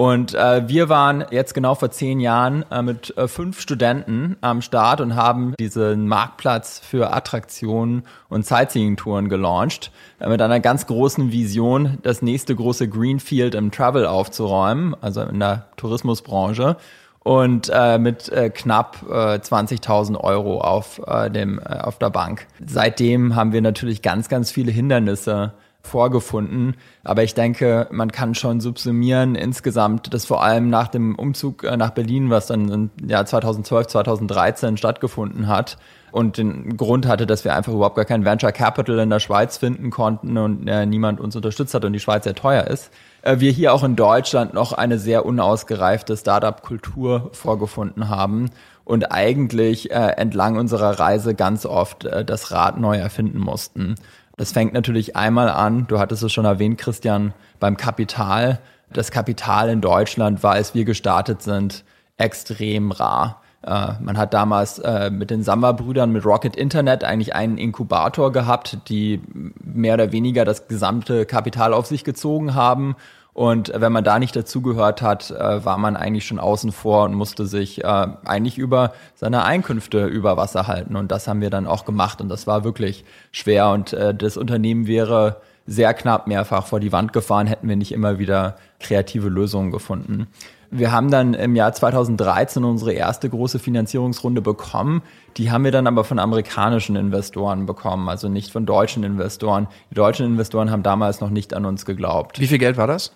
und 0.00 0.32
äh, 0.32 0.66
wir 0.66 0.88
waren 0.88 1.26
jetzt 1.30 1.52
genau 1.52 1.74
vor 1.74 1.90
zehn 1.90 2.20
Jahren 2.20 2.64
äh, 2.70 2.80
mit 2.80 3.14
äh, 3.18 3.28
fünf 3.28 3.60
Studenten 3.60 4.38
am 4.40 4.62
Start 4.62 5.02
und 5.02 5.14
haben 5.14 5.54
diesen 5.60 6.08
Marktplatz 6.08 6.78
für 6.78 7.12
Attraktionen 7.12 8.04
und 8.30 8.46
Sightseeing-Touren 8.46 9.28
gelauncht, 9.28 9.92
äh, 10.18 10.30
mit 10.30 10.40
einer 10.40 10.58
ganz 10.58 10.86
großen 10.86 11.32
Vision, 11.32 11.98
das 12.02 12.22
nächste 12.22 12.56
große 12.56 12.88
Greenfield 12.88 13.54
im 13.54 13.72
Travel 13.72 14.06
aufzuräumen, 14.06 14.96
also 15.02 15.20
in 15.20 15.38
der 15.38 15.66
Tourismusbranche 15.76 16.78
und 17.18 17.70
äh, 17.70 17.98
mit 17.98 18.30
äh, 18.30 18.48
knapp 18.48 19.02
äh, 19.06 19.36
20.000 19.36 20.18
Euro 20.18 20.62
auf, 20.62 21.02
äh, 21.06 21.30
dem, 21.30 21.58
äh, 21.58 21.74
auf 21.74 21.98
der 21.98 22.08
Bank. 22.08 22.46
Seitdem 22.66 23.36
haben 23.36 23.52
wir 23.52 23.60
natürlich 23.60 24.00
ganz, 24.00 24.30
ganz 24.30 24.50
viele 24.50 24.72
Hindernisse 24.72 25.52
vorgefunden. 25.82 26.76
Aber 27.04 27.22
ich 27.22 27.34
denke, 27.34 27.88
man 27.90 28.12
kann 28.12 28.34
schon 28.34 28.60
subsumieren 28.60 29.34
insgesamt, 29.34 30.12
dass 30.12 30.26
vor 30.26 30.42
allem 30.42 30.70
nach 30.70 30.88
dem 30.88 31.14
Umzug 31.14 31.64
äh, 31.64 31.76
nach 31.76 31.90
Berlin, 31.90 32.30
was 32.30 32.46
dann 32.46 32.68
im 32.68 32.90
Jahr 33.06 33.26
2012, 33.26 33.86
2013 33.88 34.76
stattgefunden 34.76 35.48
hat, 35.48 35.78
und 36.12 36.38
den 36.38 36.76
Grund 36.76 37.06
hatte, 37.06 37.26
dass 37.26 37.44
wir 37.44 37.54
einfach 37.54 37.72
überhaupt 37.72 37.96
gar 37.96 38.04
kein 38.04 38.24
Venture 38.24 38.52
Capital 38.52 38.98
in 38.98 39.10
der 39.10 39.20
Schweiz 39.20 39.58
finden 39.58 39.90
konnten 39.90 40.36
und 40.36 40.66
äh, 40.66 40.86
niemand 40.86 41.20
uns 41.20 41.36
unterstützt 41.36 41.74
hat 41.74 41.84
und 41.84 41.92
die 41.92 42.00
Schweiz 42.00 42.24
sehr 42.24 42.34
teuer 42.34 42.64
ist. 42.64 42.90
Äh, 43.22 43.40
wir 43.40 43.52
hier 43.52 43.72
auch 43.72 43.84
in 43.84 43.96
Deutschland 43.96 44.54
noch 44.54 44.72
eine 44.72 44.98
sehr 44.98 45.24
unausgereifte 45.24 46.16
Startup-Kultur 46.16 47.30
vorgefunden 47.32 48.08
haben 48.08 48.50
und 48.84 49.12
eigentlich 49.12 49.90
äh, 49.90 50.14
entlang 50.16 50.56
unserer 50.56 50.98
Reise 50.98 51.34
ganz 51.34 51.64
oft 51.64 52.04
äh, 52.04 52.24
das 52.24 52.50
Rad 52.50 52.78
neu 52.80 52.96
erfinden 52.96 53.38
mussten. 53.38 53.94
Das 54.40 54.52
fängt 54.52 54.72
natürlich 54.72 55.16
einmal 55.16 55.50
an, 55.50 55.86
du 55.86 55.98
hattest 55.98 56.22
es 56.22 56.32
schon 56.32 56.46
erwähnt, 56.46 56.78
Christian, 56.78 57.34
beim 57.58 57.76
Kapital. 57.76 58.58
Das 58.90 59.10
Kapital 59.10 59.68
in 59.68 59.82
Deutschland 59.82 60.42
war, 60.42 60.52
als 60.52 60.74
wir 60.74 60.86
gestartet 60.86 61.42
sind, 61.42 61.84
extrem 62.16 62.90
rar. 62.90 63.42
Äh, 63.60 63.92
man 64.00 64.16
hat 64.16 64.32
damals 64.32 64.78
äh, 64.78 65.10
mit 65.10 65.28
den 65.28 65.42
Samba-Brüdern, 65.42 66.10
mit 66.10 66.24
Rocket 66.24 66.56
Internet 66.56 67.04
eigentlich 67.04 67.34
einen 67.34 67.58
Inkubator 67.58 68.32
gehabt, 68.32 68.78
die 68.88 69.20
mehr 69.62 69.92
oder 69.92 70.10
weniger 70.10 70.46
das 70.46 70.68
gesamte 70.68 71.26
Kapital 71.26 71.74
auf 71.74 71.84
sich 71.84 72.02
gezogen 72.02 72.54
haben 72.54 72.96
und 73.32 73.72
wenn 73.74 73.92
man 73.92 74.04
da 74.04 74.18
nicht 74.18 74.34
dazugehört 74.34 75.02
hat, 75.02 75.30
äh, 75.30 75.64
war 75.64 75.78
man 75.78 75.96
eigentlich 75.96 76.26
schon 76.26 76.40
außen 76.40 76.72
vor 76.72 77.04
und 77.04 77.14
musste 77.14 77.46
sich 77.46 77.84
äh, 77.84 78.06
eigentlich 78.24 78.58
über 78.58 78.92
seine 79.14 79.44
Einkünfte 79.44 80.06
über 80.06 80.36
Wasser 80.36 80.66
halten. 80.66 80.96
Und 80.96 81.12
das 81.12 81.28
haben 81.28 81.40
wir 81.40 81.50
dann 81.50 81.66
auch 81.66 81.84
gemacht. 81.84 82.20
Und 82.20 82.28
das 82.28 82.46
war 82.46 82.64
wirklich 82.64 83.04
schwer. 83.30 83.70
Und 83.70 83.92
äh, 83.92 84.14
das 84.14 84.36
Unternehmen 84.36 84.86
wäre 84.86 85.40
sehr 85.66 85.94
knapp 85.94 86.26
mehrfach 86.26 86.66
vor 86.66 86.80
die 86.80 86.90
Wand 86.90 87.12
gefahren, 87.12 87.46
hätten 87.46 87.68
wir 87.68 87.76
nicht 87.76 87.92
immer 87.92 88.18
wieder 88.18 88.56
kreative 88.80 89.28
Lösungen 89.28 89.70
gefunden. 89.70 90.26
Wir 90.72 90.92
haben 90.92 91.10
dann 91.10 91.34
im 91.34 91.56
Jahr 91.56 91.72
2013 91.72 92.64
unsere 92.64 92.92
erste 92.92 93.28
große 93.28 93.58
Finanzierungsrunde 93.58 94.40
bekommen. 94.40 95.02
Die 95.36 95.50
haben 95.50 95.64
wir 95.64 95.72
dann 95.72 95.88
aber 95.88 96.04
von 96.04 96.20
amerikanischen 96.20 96.94
Investoren 96.94 97.66
bekommen, 97.66 98.08
also 98.08 98.28
nicht 98.28 98.52
von 98.52 98.66
deutschen 98.66 99.02
Investoren. 99.02 99.66
Die 99.90 99.96
deutschen 99.96 100.26
Investoren 100.26 100.70
haben 100.70 100.84
damals 100.84 101.20
noch 101.20 101.30
nicht 101.30 101.54
an 101.54 101.64
uns 101.64 101.84
geglaubt. 101.84 102.38
Wie 102.38 102.46
viel 102.46 102.58
Geld 102.58 102.76
war 102.76 102.86
das? 102.86 103.12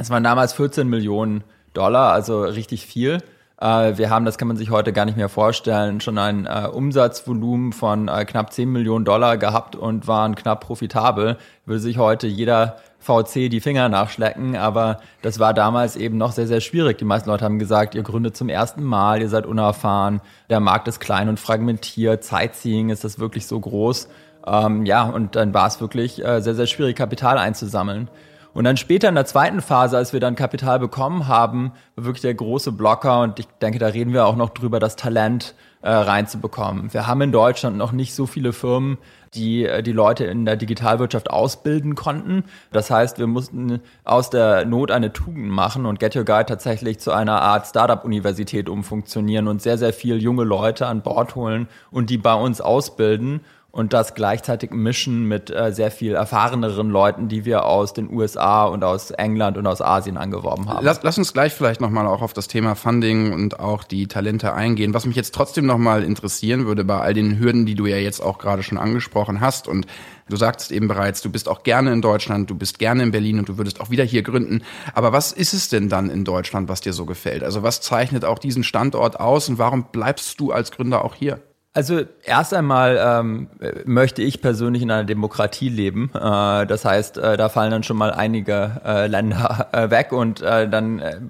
Es 0.00 0.08
waren 0.08 0.24
damals 0.24 0.54
14 0.54 0.88
Millionen 0.88 1.44
Dollar, 1.74 2.12
also 2.12 2.42
richtig 2.42 2.86
viel. 2.86 3.18
Äh, 3.60 3.98
wir 3.98 4.08
haben, 4.08 4.24
das 4.24 4.38
kann 4.38 4.48
man 4.48 4.56
sich 4.56 4.70
heute 4.70 4.94
gar 4.94 5.04
nicht 5.04 5.18
mehr 5.18 5.28
vorstellen, 5.28 6.00
schon 6.00 6.16
ein 6.16 6.46
äh, 6.46 6.68
Umsatzvolumen 6.72 7.74
von 7.74 8.08
äh, 8.08 8.24
knapp 8.24 8.50
10 8.50 8.70
Millionen 8.70 9.04
Dollar 9.04 9.36
gehabt 9.36 9.76
und 9.76 10.08
waren 10.08 10.36
knapp 10.36 10.64
profitabel. 10.64 11.36
Würde 11.66 11.80
sich 11.80 11.98
heute 11.98 12.26
jeder 12.26 12.78
VC 12.98 13.50
die 13.50 13.60
Finger 13.60 13.90
nachschlecken, 13.90 14.56
aber 14.56 15.00
das 15.20 15.38
war 15.38 15.52
damals 15.52 15.96
eben 15.96 16.16
noch 16.16 16.32
sehr, 16.32 16.46
sehr 16.46 16.62
schwierig. 16.62 16.96
Die 16.96 17.04
meisten 17.04 17.28
Leute 17.28 17.44
haben 17.44 17.58
gesagt, 17.58 17.94
ihr 17.94 18.02
gründet 18.02 18.38
zum 18.38 18.48
ersten 18.48 18.82
Mal, 18.82 19.20
ihr 19.20 19.28
seid 19.28 19.44
unerfahren, 19.44 20.22
der 20.48 20.60
Markt 20.60 20.88
ist 20.88 21.00
klein 21.00 21.28
und 21.28 21.38
fragmentiert, 21.38 22.24
Sightseeing 22.24 22.88
ist 22.88 23.04
das 23.04 23.18
wirklich 23.18 23.46
so 23.46 23.60
groß. 23.60 24.08
Ähm, 24.46 24.86
ja, 24.86 25.02
und 25.02 25.36
dann 25.36 25.52
war 25.52 25.66
es 25.66 25.78
wirklich 25.78 26.24
äh, 26.24 26.40
sehr, 26.40 26.54
sehr 26.54 26.66
schwierig, 26.66 26.96
Kapital 26.96 27.36
einzusammeln. 27.36 28.08
Und 28.52 28.64
dann 28.64 28.76
später 28.76 29.08
in 29.08 29.14
der 29.14 29.26
zweiten 29.26 29.60
Phase, 29.60 29.96
als 29.96 30.12
wir 30.12 30.20
dann 30.20 30.34
Kapital 30.34 30.78
bekommen 30.78 31.28
haben, 31.28 31.72
war 31.94 32.04
wirklich 32.04 32.22
der 32.22 32.34
große 32.34 32.72
Blocker 32.72 33.22
und 33.22 33.38
ich 33.38 33.46
denke, 33.62 33.78
da 33.78 33.88
reden 33.88 34.12
wir 34.12 34.26
auch 34.26 34.36
noch 34.36 34.50
drüber, 34.50 34.80
das 34.80 34.96
Talent 34.96 35.54
äh, 35.82 35.90
reinzubekommen. 35.90 36.92
Wir 36.92 37.06
haben 37.06 37.22
in 37.22 37.32
Deutschland 37.32 37.78
noch 37.78 37.92
nicht 37.92 38.14
so 38.14 38.26
viele 38.26 38.52
Firmen, 38.52 38.98
die 39.34 39.64
äh, 39.64 39.82
die 39.82 39.92
Leute 39.92 40.24
in 40.24 40.44
der 40.44 40.56
Digitalwirtschaft 40.56 41.30
ausbilden 41.30 41.94
konnten. 41.94 42.44
Das 42.72 42.90
heißt, 42.90 43.18
wir 43.18 43.26
mussten 43.26 43.80
aus 44.04 44.30
der 44.30 44.66
Not 44.66 44.90
eine 44.90 45.12
Tugend 45.12 45.48
machen 45.48 45.86
und 45.86 45.98
Get 46.00 46.16
Your 46.16 46.24
Guide 46.24 46.46
tatsächlich 46.46 46.98
zu 46.98 47.12
einer 47.12 47.40
Art 47.40 47.66
Startup-Universität 47.66 48.68
umfunktionieren 48.68 49.48
und 49.48 49.62
sehr, 49.62 49.78
sehr 49.78 49.92
viel 49.92 50.20
junge 50.20 50.44
Leute 50.44 50.86
an 50.86 51.02
Bord 51.02 51.34
holen 51.34 51.68
und 51.90 52.10
die 52.10 52.18
bei 52.18 52.34
uns 52.34 52.60
ausbilden 52.60 53.40
und 53.72 53.92
das 53.92 54.14
gleichzeitig 54.14 54.72
mischen 54.72 55.24
mit 55.24 55.50
äh, 55.50 55.72
sehr 55.72 55.90
viel 55.90 56.14
erfahreneren 56.14 56.90
Leuten, 56.90 57.28
die 57.28 57.44
wir 57.44 57.64
aus 57.64 57.92
den 57.92 58.12
USA 58.12 58.64
und 58.64 58.82
aus 58.82 59.10
England 59.10 59.56
und 59.56 59.66
aus 59.66 59.80
Asien 59.80 60.16
angeworben 60.16 60.68
haben. 60.68 60.84
Lass, 60.84 61.02
lass 61.02 61.18
uns 61.18 61.32
gleich 61.32 61.54
vielleicht 61.54 61.80
nochmal 61.80 62.06
auch 62.06 62.22
auf 62.22 62.32
das 62.32 62.48
Thema 62.48 62.74
Funding 62.74 63.32
und 63.32 63.60
auch 63.60 63.84
die 63.84 64.08
Talente 64.08 64.54
eingehen. 64.54 64.92
Was 64.94 65.06
mich 65.06 65.16
jetzt 65.16 65.34
trotzdem 65.34 65.66
nochmal 65.66 66.02
interessieren 66.02 66.66
würde 66.66 66.84
bei 66.84 66.98
all 66.98 67.14
den 67.14 67.38
Hürden, 67.38 67.66
die 67.66 67.74
du 67.74 67.86
ja 67.86 67.96
jetzt 67.96 68.20
auch 68.20 68.38
gerade 68.38 68.62
schon 68.62 68.78
angesprochen 68.78 69.40
hast 69.40 69.68
und 69.68 69.86
Du 70.30 70.36
sagtest 70.36 70.70
eben 70.70 70.86
bereits, 70.86 71.22
du 71.22 71.30
bist 71.30 71.48
auch 71.48 71.64
gerne 71.64 71.92
in 71.92 72.02
Deutschland, 72.02 72.48
du 72.48 72.54
bist 72.54 72.78
gerne 72.78 73.02
in 73.02 73.10
Berlin 73.10 73.40
und 73.40 73.48
du 73.48 73.58
würdest 73.58 73.80
auch 73.80 73.90
wieder 73.90 74.04
hier 74.04 74.22
gründen. 74.22 74.62
Aber 74.94 75.12
was 75.12 75.32
ist 75.32 75.54
es 75.54 75.68
denn 75.68 75.88
dann 75.88 76.08
in 76.08 76.24
Deutschland, 76.24 76.68
was 76.68 76.80
dir 76.80 76.92
so 76.92 77.04
gefällt? 77.04 77.42
Also 77.42 77.64
was 77.64 77.80
zeichnet 77.80 78.24
auch 78.24 78.38
diesen 78.38 78.62
Standort 78.62 79.18
aus 79.18 79.48
und 79.48 79.58
warum 79.58 79.86
bleibst 79.90 80.38
du 80.38 80.52
als 80.52 80.70
Gründer 80.70 81.04
auch 81.04 81.16
hier? 81.16 81.40
Also 81.72 82.02
erst 82.24 82.52
einmal 82.52 82.98
ähm, 83.00 83.48
möchte 83.84 84.22
ich 84.22 84.42
persönlich 84.42 84.82
in 84.82 84.90
einer 84.90 85.04
Demokratie 85.04 85.68
leben. 85.68 86.10
Äh, 86.14 86.66
das 86.66 86.84
heißt, 86.84 87.18
äh, 87.18 87.36
da 87.36 87.48
fallen 87.48 87.70
dann 87.70 87.84
schon 87.84 87.96
mal 87.96 88.12
einige 88.12 88.80
äh, 88.84 89.06
Länder 89.06 89.68
äh, 89.72 89.88
weg 89.88 90.10
und 90.10 90.40
äh, 90.42 90.68
dann 90.68 90.98
äh, 90.98 91.20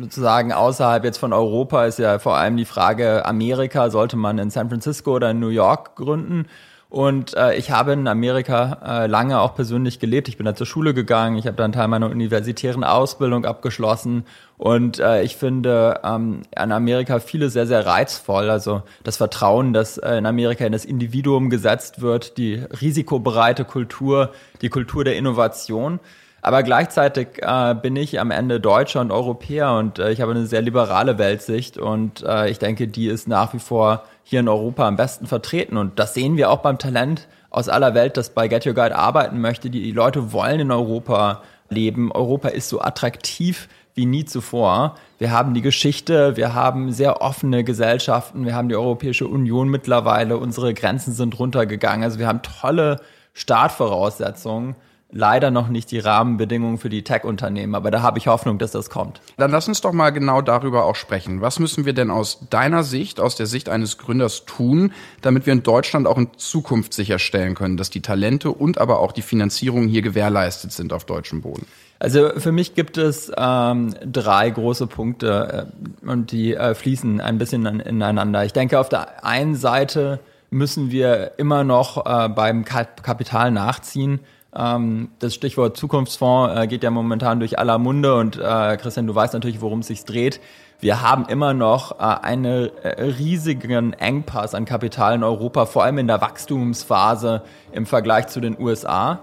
sozusagen 0.00 0.50
außerhalb 0.52 1.04
jetzt 1.04 1.18
von 1.18 1.34
Europa 1.34 1.84
ist 1.84 1.98
ja 1.98 2.18
vor 2.18 2.38
allem 2.38 2.56
die 2.56 2.64
Frage 2.64 3.26
Amerika, 3.26 3.90
sollte 3.90 4.16
man 4.16 4.38
in 4.38 4.48
San 4.48 4.70
Francisco 4.70 5.16
oder 5.16 5.32
in 5.32 5.40
New 5.40 5.48
York 5.48 5.94
gründen? 5.94 6.46
Und 6.92 7.34
äh, 7.38 7.54
ich 7.54 7.70
habe 7.70 7.94
in 7.94 8.06
Amerika 8.06 8.78
äh, 8.84 9.06
lange 9.06 9.40
auch 9.40 9.54
persönlich 9.54 9.98
gelebt. 9.98 10.28
Ich 10.28 10.36
bin 10.36 10.44
da 10.44 10.54
zur 10.54 10.66
Schule 10.66 10.92
gegangen, 10.92 11.38
ich 11.38 11.46
habe 11.46 11.56
dann 11.56 11.72
Teil 11.72 11.88
meiner 11.88 12.10
universitären 12.10 12.84
Ausbildung 12.84 13.46
abgeschlossen. 13.46 14.26
Und 14.58 14.98
äh, 14.98 15.22
ich 15.22 15.36
finde 15.36 16.02
ähm, 16.04 16.42
an 16.54 16.70
Amerika 16.70 17.18
viele 17.18 17.48
sehr, 17.48 17.66
sehr 17.66 17.86
reizvoll. 17.86 18.50
Also 18.50 18.82
das 19.04 19.16
Vertrauen, 19.16 19.72
das 19.72 19.96
äh, 19.96 20.18
in 20.18 20.26
Amerika 20.26 20.66
in 20.66 20.72
das 20.72 20.84
Individuum 20.84 21.48
gesetzt 21.48 22.02
wird, 22.02 22.36
die 22.36 22.62
risikobereite 22.82 23.64
Kultur, 23.64 24.34
die 24.60 24.68
Kultur 24.68 25.02
der 25.02 25.16
Innovation. 25.16 25.98
Aber 26.44 26.64
gleichzeitig 26.64 27.40
äh, 27.40 27.74
bin 27.74 27.94
ich 27.94 28.18
am 28.18 28.32
Ende 28.32 28.58
Deutscher 28.58 29.00
und 29.00 29.12
Europäer 29.12 29.74
und 29.74 30.00
äh, 30.00 30.10
ich 30.10 30.20
habe 30.20 30.32
eine 30.32 30.46
sehr 30.46 30.60
liberale 30.60 31.16
Weltsicht 31.16 31.78
und 31.78 32.24
äh, 32.24 32.50
ich 32.50 32.58
denke, 32.58 32.88
die 32.88 33.06
ist 33.06 33.28
nach 33.28 33.54
wie 33.54 33.60
vor 33.60 34.02
hier 34.24 34.40
in 34.40 34.48
Europa 34.48 34.88
am 34.88 34.96
besten 34.96 35.28
vertreten. 35.28 35.76
Und 35.76 36.00
das 36.00 36.14
sehen 36.14 36.36
wir 36.36 36.50
auch 36.50 36.58
beim 36.58 36.78
Talent 36.78 37.28
aus 37.50 37.68
aller 37.68 37.94
Welt, 37.94 38.16
das 38.16 38.30
bei 38.30 38.48
Get 38.48 38.66
Your 38.66 38.74
Guide 38.74 38.96
arbeiten 38.96 39.40
möchte. 39.40 39.70
Die, 39.70 39.82
die 39.82 39.92
Leute 39.92 40.32
wollen 40.32 40.58
in 40.58 40.72
Europa 40.72 41.42
leben. 41.68 42.10
Europa 42.10 42.48
ist 42.48 42.68
so 42.68 42.80
attraktiv 42.80 43.68
wie 43.94 44.06
nie 44.06 44.24
zuvor. 44.24 44.96
Wir 45.18 45.30
haben 45.30 45.54
die 45.54 45.62
Geschichte, 45.62 46.36
wir 46.36 46.54
haben 46.54 46.90
sehr 46.90 47.22
offene 47.22 47.62
Gesellschaften, 47.62 48.46
wir 48.46 48.56
haben 48.56 48.68
die 48.68 48.74
Europäische 48.74 49.28
Union 49.28 49.68
mittlerweile, 49.68 50.38
unsere 50.38 50.74
Grenzen 50.74 51.12
sind 51.12 51.38
runtergegangen. 51.38 52.02
Also 52.02 52.18
wir 52.18 52.26
haben 52.26 52.42
tolle 52.42 53.00
Startvoraussetzungen 53.32 54.74
leider 55.12 55.50
noch 55.50 55.68
nicht 55.68 55.90
die 55.90 55.98
Rahmenbedingungen 55.98 56.78
für 56.78 56.88
die 56.88 57.04
Tech-Unternehmen, 57.04 57.74
aber 57.74 57.90
da 57.90 58.02
habe 58.02 58.18
ich 58.18 58.26
Hoffnung, 58.26 58.58
dass 58.58 58.72
das 58.72 58.90
kommt. 58.90 59.20
Dann 59.36 59.50
lass 59.50 59.68
uns 59.68 59.82
doch 59.82 59.92
mal 59.92 60.10
genau 60.10 60.40
darüber 60.40 60.84
auch 60.84 60.96
sprechen. 60.96 61.42
Was 61.42 61.58
müssen 61.58 61.84
wir 61.84 61.92
denn 61.92 62.10
aus 62.10 62.48
deiner 62.48 62.82
Sicht, 62.82 63.20
aus 63.20 63.36
der 63.36 63.46
Sicht 63.46 63.68
eines 63.68 63.98
Gründers 63.98 64.46
tun, 64.46 64.92
damit 65.20 65.46
wir 65.46 65.52
in 65.52 65.62
Deutschland 65.62 66.06
auch 66.06 66.16
in 66.18 66.28
Zukunft 66.36 66.94
sicherstellen 66.94 67.54
können, 67.54 67.76
dass 67.76 67.90
die 67.90 68.00
Talente 68.00 68.50
und 68.50 68.78
aber 68.78 69.00
auch 69.00 69.12
die 69.12 69.22
Finanzierung 69.22 69.86
hier 69.86 70.02
gewährleistet 70.02 70.72
sind 70.72 70.92
auf 70.92 71.04
deutschem 71.04 71.42
Boden? 71.42 71.66
Also 71.98 72.30
für 72.38 72.50
mich 72.50 72.74
gibt 72.74 72.96
es 72.98 73.30
ähm, 73.36 73.94
drei 74.04 74.50
große 74.50 74.88
Punkte 74.88 75.68
äh, 76.04 76.08
und 76.08 76.32
die 76.32 76.54
äh, 76.54 76.74
fließen 76.74 77.20
ein 77.20 77.38
bisschen 77.38 77.64
ineinander. 77.64 78.44
Ich 78.44 78.52
denke, 78.52 78.80
auf 78.80 78.88
der 78.88 79.24
einen 79.24 79.54
Seite 79.54 80.18
müssen 80.50 80.90
wir 80.90 81.32
immer 81.36 81.62
noch 81.62 82.04
äh, 82.04 82.28
beim 82.28 82.64
Kapital 82.64 83.52
nachziehen 83.52 84.20
das 84.54 85.34
Stichwort 85.34 85.78
Zukunftsfonds 85.78 86.60
äh, 86.60 86.66
geht 86.66 86.82
ja 86.82 86.90
momentan 86.90 87.40
durch 87.40 87.58
aller 87.58 87.78
Munde 87.78 88.14
und 88.16 88.36
äh, 88.36 88.76
Christian, 88.76 89.06
du 89.06 89.14
weißt 89.14 89.32
natürlich, 89.32 89.62
worum 89.62 89.78
es 89.78 89.86
sich 89.86 90.04
dreht. 90.04 90.40
Wir 90.78 91.00
haben 91.00 91.24
immer 91.26 91.54
noch 91.54 92.00
äh, 92.00 92.02
einen 92.02 92.68
äh, 92.82 93.02
riesigen 93.02 93.94
Engpass 93.94 94.54
an 94.54 94.66
Kapital 94.66 95.14
in 95.14 95.24
Europa, 95.24 95.64
vor 95.64 95.84
allem 95.84 95.96
in 95.98 96.06
der 96.06 96.20
Wachstumsphase 96.20 97.42
im 97.72 97.86
Vergleich 97.86 98.26
zu 98.26 98.40
den 98.40 98.60
USA. 98.60 99.20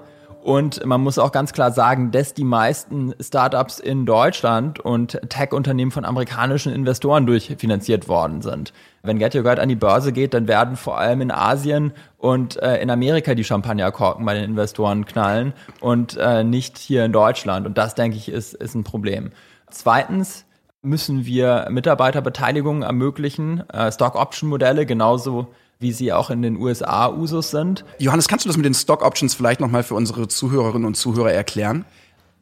Und 0.50 0.84
man 0.84 1.01
muss 1.01 1.20
auch 1.20 1.32
ganz 1.32 1.53
klar 1.53 1.72
sagen, 1.72 2.10
dass 2.10 2.34
die 2.34 2.44
meisten 2.44 3.13
Startups 3.20 3.77
in 3.77 4.08
Deutschland 4.08 4.79
und 4.79 5.20
Tech-Unternehmen 5.29 5.91
von 5.91 6.06
amerikanischen 6.06 6.74
Investoren 6.74 7.27
durchfinanziert 7.27 8.08
worden 8.08 8.41
sind. 8.41 8.74
Wenn 9.03 9.20
Get 9.20 9.36
Your 9.36 9.44
Guide 9.44 9.62
an 9.62 9.70
die 9.70 9.75
Börse 9.75 10.12
geht, 10.12 10.34
dann 10.34 10.48
werden 10.48 10.75
vor 10.75 10.98
allem 10.98 11.22
in 11.22 11.29
Asien 11.29 11.94
und 12.18 12.60
äh, 12.63 12.82
in 12.82 12.89
Amerika 12.89 13.36
die 13.36 13.44
Champagnerkorken 13.44 14.25
bei 14.25 14.34
den 14.34 14.44
Investoren 14.44 15.06
knallen 15.06 15.53
und 15.82 16.18
äh, 16.18 16.44
nicht 16.44 16.79
hier 16.79 17.06
in 17.06 17.13
Deutschland. 17.13 17.68
Und 17.68 17.77
das, 17.77 17.94
denke 17.94 18.18
ich, 18.18 18.27
ist, 18.27 18.56
ist 18.56 18.74
ein 18.74 18.84
Problem. 18.84 19.29
Zweitens 19.70 20.46
müssen 20.82 21.27
wir 21.27 21.68
Mitarbeiterbeteiligungen 21.70 22.82
ermöglichen, 22.82 23.70
äh, 23.70 23.91
Stock-Option-Modelle 23.91 24.88
genauso 24.88 25.53
wie 25.80 25.94
sie 25.94 26.12
auch 26.12 26.30
in 26.30 26.42
den 26.42 26.58
USA 26.58 27.10
Usus 27.10 27.52
sind. 27.52 27.86
Johannes, 28.00 28.28
kannst 28.28 28.44
du 28.44 28.50
das 28.50 28.58
mit 28.58 28.66
den 28.66 28.74
Stock 28.74 29.02
Options 29.02 29.34
vielleicht 29.34 29.62
nochmal 29.62 29.84
für 29.84 29.96
unsere 29.96 30.28
Zuhörerinnen 30.28 30.86
und 30.86 30.96
Zuhörer 30.96 31.32
erklären? 31.32 31.86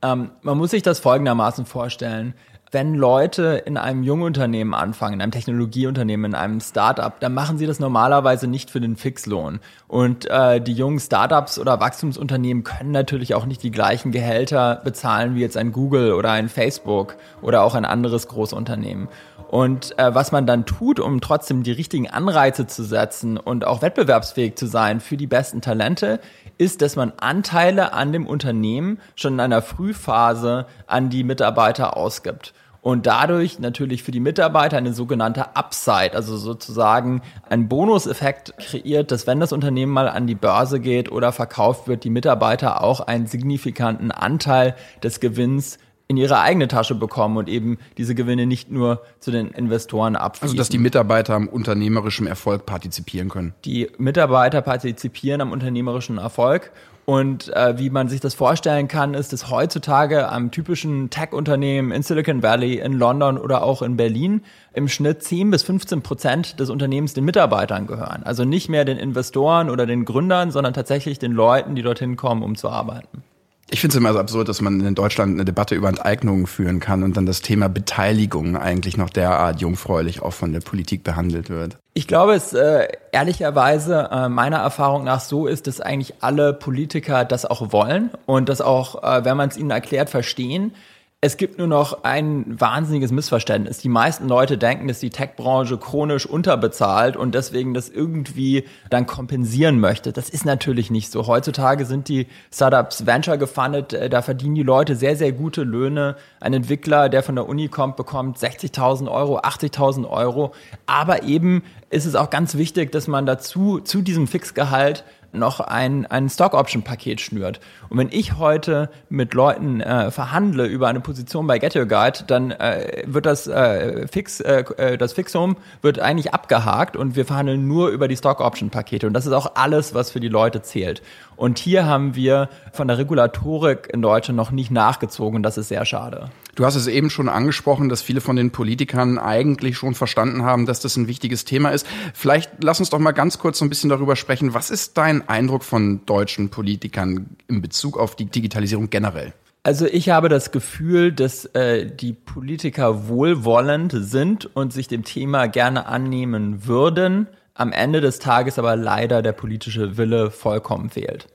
Ähm, 0.01 0.31
man 0.41 0.57
muss 0.57 0.71
sich 0.71 0.81
das 0.81 0.99
folgendermaßen 0.99 1.67
vorstellen. 1.67 2.33
Wenn 2.69 2.95
Leute 2.95 3.63
in 3.65 3.77
einem 3.77 4.03
Jungunternehmen 4.03 4.73
anfangen, 4.73 5.13
in 5.13 5.21
einem 5.21 5.31
Technologieunternehmen, 5.31 6.31
in 6.31 6.35
einem 6.35 6.59
Startup, 6.59 7.17
dann 7.21 7.33
machen 7.33 7.57
sie 7.57 7.65
das 7.65 7.79
normalerweise 7.79 8.47
nicht 8.47 8.69
für 8.69 8.81
den 8.81 8.97
Fixlohn. 8.97 9.61
Und 9.87 10.29
äh, 10.29 10.59
die 10.59 10.73
jungen 10.73 10.99
Startups 10.99 11.59
oder 11.59 11.79
Wachstumsunternehmen 11.79 12.65
können 12.65 12.91
natürlich 12.91 13.35
auch 13.35 13.45
nicht 13.45 13.63
die 13.63 13.71
gleichen 13.71 14.11
Gehälter 14.11 14.81
bezahlen 14.83 15.35
wie 15.35 15.41
jetzt 15.41 15.55
ein 15.55 15.71
Google 15.71 16.11
oder 16.11 16.31
ein 16.31 16.49
Facebook 16.49 17.15
oder 17.41 17.63
auch 17.63 17.73
ein 17.73 17.85
anderes 17.85 18.27
Großunternehmen. 18.27 19.07
Und 19.49 19.97
äh, 19.97 20.13
was 20.13 20.33
man 20.33 20.45
dann 20.45 20.65
tut, 20.65 20.99
um 20.99 21.21
trotzdem 21.21 21.63
die 21.63 21.71
richtigen 21.71 22.09
Anreize 22.09 22.67
zu 22.67 22.83
setzen 22.83 23.37
und 23.37 23.65
auch 23.65 23.81
wettbewerbsfähig 23.81 24.55
zu 24.55 24.65
sein 24.65 24.99
für 24.99 25.15
die 25.15 25.27
besten 25.27 25.61
Talente, 25.61 26.19
ist, 26.57 26.81
dass 26.81 26.95
man 26.95 27.13
Anteile 27.17 27.93
an 27.93 28.11
dem 28.11 28.25
Unternehmen 28.27 28.99
schon 29.15 29.33
in 29.33 29.39
einer 29.39 29.61
Frühphase 29.61 30.65
an 30.85 31.09
die 31.09 31.23
Mitarbeiter 31.23 31.97
ausgibt. 31.97 32.53
Und 32.81 33.05
dadurch 33.05 33.59
natürlich 33.59 34.01
für 34.03 34.11
die 34.11 34.21
Mitarbeiter 34.21 34.77
eine 34.77 34.93
sogenannte 34.93 35.57
Upside, 35.57 36.13
also 36.13 36.37
sozusagen 36.37 37.21
ein 37.49 37.67
Bonuseffekt 37.67 38.53
kreiert, 38.57 39.11
dass 39.11 39.27
wenn 39.27 39.41
das 39.41 39.51
Unternehmen 39.51 39.91
mal 39.91 40.07
an 40.07 40.25
die 40.25 40.35
Börse 40.35 40.79
geht 40.79 41.11
oder 41.11 41.33
verkauft 41.33 41.89
wird, 41.89 42.05
die 42.05 42.09
Mitarbeiter 42.09 42.81
auch 42.81 43.01
einen 43.01 43.27
signifikanten 43.27 44.11
Anteil 44.11 44.73
des 45.03 45.19
Gewinns 45.19 45.79
in 46.07 46.17
ihre 46.17 46.39
eigene 46.39 46.67
Tasche 46.67 46.95
bekommen 46.95 47.37
und 47.37 47.49
eben 47.49 47.77
diese 47.97 48.15
Gewinne 48.15 48.45
nicht 48.45 48.71
nur 48.71 49.01
zu 49.19 49.31
den 49.31 49.49
Investoren 49.49 50.15
abfließen. 50.15 50.49
Also 50.49 50.57
dass 50.57 50.69
die 50.69 50.77
Mitarbeiter 50.77 51.35
am 51.35 51.47
unternehmerischen 51.47 52.27
Erfolg 52.27 52.65
partizipieren 52.65 53.29
können. 53.29 53.53
Die 53.65 53.89
Mitarbeiter 53.97 54.61
partizipieren 54.61 55.41
am 55.41 55.51
unternehmerischen 55.51 56.17
Erfolg 56.17 56.71
Und 57.09 57.55
äh, 57.55 57.79
wie 57.79 57.89
man 57.89 58.09
sich 58.09 58.19
das 58.19 58.33
vorstellen 58.33 58.89
kann, 58.89 59.13
ist 59.13 59.31
es 59.31 59.49
heutzutage 59.49 60.27
am 60.27 60.51
typischen 60.51 61.09
Tech-Unternehmen 61.09 61.91
in 61.91 62.03
Silicon 62.03 62.43
Valley, 62.43 62.79
in 62.79 62.91
London 62.91 63.37
oder 63.37 63.63
auch 63.63 63.81
in 63.81 63.95
Berlin 63.95 64.41
im 64.73 64.89
Schnitt 64.89 65.23
10 65.23 65.49
bis 65.49 65.63
15 65.63 66.01
Prozent 66.01 66.59
des 66.59 66.69
Unternehmens 66.69 67.13
den 67.13 67.23
Mitarbeitern 67.23 67.87
gehören. 67.87 68.23
Also 68.23 68.43
nicht 68.43 68.67
mehr 68.67 68.83
den 68.83 68.97
Investoren 68.97 69.69
oder 69.69 69.85
den 69.85 70.03
Gründern, 70.03 70.51
sondern 70.51 70.73
tatsächlich 70.73 71.17
den 71.17 71.31
Leuten, 71.31 71.75
die 71.75 71.81
dorthin 71.81 72.17
kommen, 72.17 72.43
um 72.43 72.57
zu 72.57 72.69
arbeiten. 72.69 73.23
Ich 73.69 73.81
finde 73.81 73.93
es 73.93 73.97
immer 73.97 74.13
so 74.13 74.19
absurd, 74.19 74.47
dass 74.47 74.61
man 74.61 74.79
in 74.79 74.95
Deutschland 74.95 75.33
eine 75.33 75.43
Debatte 75.43 75.75
über 75.75 75.89
Enteignungen 75.89 76.47
führen 76.47 76.79
kann 76.79 77.03
und 77.03 77.17
dann 77.17 77.25
das 77.25 77.41
Thema 77.41 77.67
Beteiligung 77.67 78.55
eigentlich 78.55 78.95
noch 78.95 79.09
derart 79.09 79.59
jungfräulich 79.59 80.21
auch 80.21 80.31
von 80.31 80.53
der 80.53 80.61
Politik 80.61 81.03
behandelt 81.03 81.49
wird. 81.49 81.77
Ich 81.93 82.07
glaube, 82.07 82.33
es 82.33 82.53
äh, 82.53 82.87
ehrlicherweise 83.11 84.07
äh, 84.09 84.29
meiner 84.29 84.57
Erfahrung 84.57 85.03
nach 85.03 85.19
so 85.19 85.47
ist, 85.47 85.67
dass 85.67 85.81
eigentlich 85.81 86.15
alle 86.21 86.53
Politiker 86.53 87.25
das 87.25 87.45
auch 87.45 87.73
wollen 87.73 88.11
und 88.25 88.47
das 88.47 88.61
auch, 88.61 89.03
äh, 89.03 89.25
wenn 89.25 89.35
man 89.35 89.49
es 89.49 89.57
ihnen 89.57 89.71
erklärt, 89.71 90.09
verstehen. 90.09 90.73
Es 91.19 91.37
gibt 91.37 91.57
nur 91.57 91.65
noch 91.65 92.03
ein 92.03 92.61
wahnsinniges 92.61 93.11
Missverständnis. 93.11 93.79
Die 93.79 93.89
meisten 93.89 94.27
Leute 94.27 94.55
denken, 94.55 94.87
dass 94.87 94.99
die 94.99 95.09
Tech-Branche 95.09 95.79
chronisch 95.79 96.27
unterbezahlt 96.27 97.17
und 97.17 97.33
deswegen 97.33 97.73
das 97.73 97.89
irgendwie 97.89 98.65
dann 98.91 99.07
kompensieren 99.07 99.79
möchte. 99.79 100.13
Das 100.13 100.29
ist 100.29 100.45
natürlich 100.45 100.91
nicht 100.91 101.11
so. 101.11 101.25
Heutzutage 101.25 101.85
sind 101.85 102.07
die 102.07 102.27
Startups 102.53 103.07
Venture 103.07 103.37
gefundet, 103.37 103.93
äh, 103.93 104.11
da 104.11 104.21
verdienen 104.21 104.53
die 104.53 104.61
Leute 104.61 104.95
sehr, 104.95 105.15
sehr 105.15 105.31
gute 105.31 105.63
Löhne. 105.63 106.17
Ein 106.39 106.53
Entwickler, 106.53 107.09
der 107.09 107.23
von 107.23 107.33
der 107.33 107.49
Uni 107.49 107.67
kommt, 107.67 107.95
bekommt 107.95 108.37
60.000 108.37 109.09
Euro, 109.09 109.39
80.000 109.39 110.07
Euro. 110.07 110.53
Aber 110.85 111.23
eben 111.23 111.63
ist 111.89 112.05
es 112.05 112.13
auch 112.13 112.29
ganz 112.29 112.57
wichtig, 112.57 112.91
dass 112.91 113.07
man 113.07 113.25
dazu, 113.25 113.79
zu 113.79 114.03
diesem 114.03 114.27
Fixgehalt 114.27 115.03
noch 115.31 115.59
ein, 115.59 116.05
ein 116.05 116.29
Stock-Option-Paket 116.29 117.21
schnürt. 117.21 117.59
Und 117.89 117.97
wenn 117.97 118.09
ich 118.11 118.37
heute 118.37 118.89
mit 119.09 119.33
Leuten 119.33 119.81
äh, 119.81 120.11
verhandle 120.11 120.65
über 120.65 120.87
eine 120.87 120.99
Position 120.99 121.47
bei 121.47 121.59
Get 121.59 121.75
Your 121.75 121.85
Guide, 121.85 122.23
dann 122.27 122.51
äh, 122.51 123.03
wird 123.05 123.25
das 123.25 123.47
äh, 123.47 124.07
Fix, 124.07 124.39
äh, 124.39 124.63
äh, 124.77 124.97
das 124.97 125.13
Fixum 125.13 125.57
wird 125.81 125.99
eigentlich 125.99 126.33
abgehakt 126.33 126.95
und 126.95 127.15
wir 127.15 127.25
verhandeln 127.25 127.67
nur 127.67 127.89
über 127.89 128.07
die 128.07 128.17
Stock-Option-Pakete. 128.17 129.07
Und 129.07 129.13
das 129.13 129.25
ist 129.25 129.33
auch 129.33 129.55
alles, 129.55 129.93
was 129.93 130.11
für 130.11 130.19
die 130.19 130.29
Leute 130.29 130.61
zählt. 130.61 131.01
Und 131.37 131.59
hier 131.59 131.85
haben 131.85 132.15
wir 132.15 132.49
von 132.73 132.87
der 132.87 132.97
Regulatorik 132.97 133.89
in 133.93 134.01
Deutschland 134.01 134.35
noch 134.35 134.51
nicht 134.51 134.71
nachgezogen. 134.71 135.43
Das 135.43 135.57
ist 135.57 135.69
sehr 135.69 135.85
schade. 135.85 136.29
Du 136.55 136.65
hast 136.65 136.75
es 136.75 136.87
eben 136.87 137.11
schon 137.11 137.29
angesprochen, 137.29 137.87
dass 137.87 138.01
viele 138.01 138.19
von 138.19 138.35
den 138.35 138.49
Politikern 138.49 139.19
eigentlich 139.19 139.77
schon 139.77 139.93
verstanden 139.93 140.43
haben, 140.43 140.65
dass 140.65 140.79
das 140.79 140.97
ein 140.97 141.07
wichtiges 141.07 141.45
Thema 141.45 141.69
ist. 141.69 141.85
Vielleicht 142.15 142.63
lass 142.63 142.79
uns 142.79 142.89
doch 142.89 142.97
mal 142.97 143.11
ganz 143.11 143.37
kurz 143.37 143.59
so 143.59 143.65
ein 143.65 143.69
bisschen 143.69 143.91
darüber 143.91 144.15
sprechen. 144.15 144.55
Was 144.55 144.71
ist 144.71 144.97
dein 144.97 145.29
Eindruck 145.29 145.63
von 145.63 146.03
deutschen 146.07 146.49
Politikern 146.49 147.27
in 147.47 147.61
Bezug 147.61 147.99
auf 147.99 148.15
die 148.15 148.25
Digitalisierung 148.25 148.89
generell? 148.89 149.33
Also 149.61 149.85
ich 149.85 150.09
habe 150.09 150.29
das 150.29 150.51
Gefühl, 150.51 151.11
dass 151.11 151.45
äh, 151.45 151.85
die 151.85 152.13
Politiker 152.13 153.07
wohlwollend 153.07 153.93
sind 153.95 154.49
und 154.55 154.73
sich 154.73 154.87
dem 154.87 155.03
Thema 155.03 155.47
gerne 155.47 155.85
annehmen 155.85 156.65
würden, 156.65 157.27
am 157.57 157.71
Ende 157.71 158.01
des 158.01 158.19
Tages 158.19 158.59
aber 158.59 158.75
leider 158.75 159.21
der 159.21 159.33
politische 159.33 159.97
Wille 159.97 160.31
vollkommen 160.31 160.89
fehlt. 160.89 161.27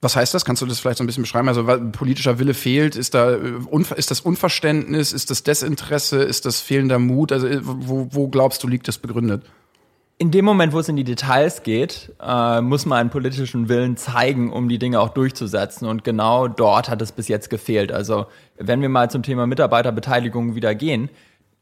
Was 0.00 0.16
heißt 0.16 0.34
das? 0.34 0.44
Kannst 0.44 0.60
du 0.60 0.66
das 0.66 0.80
vielleicht 0.80 0.98
so 0.98 1.04
ein 1.04 1.06
bisschen 1.06 1.22
beschreiben? 1.22 1.46
Also 1.46 1.64
politischer 1.92 2.40
Wille 2.40 2.54
fehlt, 2.54 2.96
ist 2.96 3.14
da 3.14 3.30
äh, 3.30 3.52
ist 3.96 4.10
das 4.10 4.20
Unverständnis, 4.20 5.12
ist 5.12 5.30
das 5.30 5.44
Desinteresse, 5.44 6.24
ist 6.24 6.44
das 6.44 6.60
fehlender 6.60 6.98
Mut? 6.98 7.30
Also 7.30 7.46
äh, 7.46 7.60
wo, 7.62 8.08
wo 8.10 8.26
glaubst 8.26 8.64
du 8.64 8.68
liegt 8.68 8.88
das 8.88 8.98
begründet? 8.98 9.44
In 10.18 10.32
dem 10.32 10.44
Moment, 10.44 10.72
wo 10.72 10.80
es 10.80 10.88
in 10.88 10.96
die 10.96 11.04
Details 11.04 11.62
geht, 11.62 12.12
äh, 12.20 12.60
muss 12.60 12.84
man 12.84 12.98
einen 12.98 13.10
politischen 13.10 13.68
Willen 13.68 13.96
zeigen, 13.96 14.52
um 14.52 14.68
die 14.68 14.78
Dinge 14.78 15.00
auch 15.00 15.10
durchzusetzen. 15.10 15.86
Und 15.86 16.02
genau 16.02 16.48
dort 16.48 16.88
hat 16.88 17.00
es 17.00 17.12
bis 17.12 17.28
jetzt 17.28 17.48
gefehlt. 17.48 17.92
Also 17.92 18.26
wenn 18.58 18.82
wir 18.82 18.88
mal 18.88 19.08
zum 19.08 19.22
Thema 19.22 19.46
Mitarbeiterbeteiligung 19.46 20.56
wieder 20.56 20.74
gehen, 20.74 21.10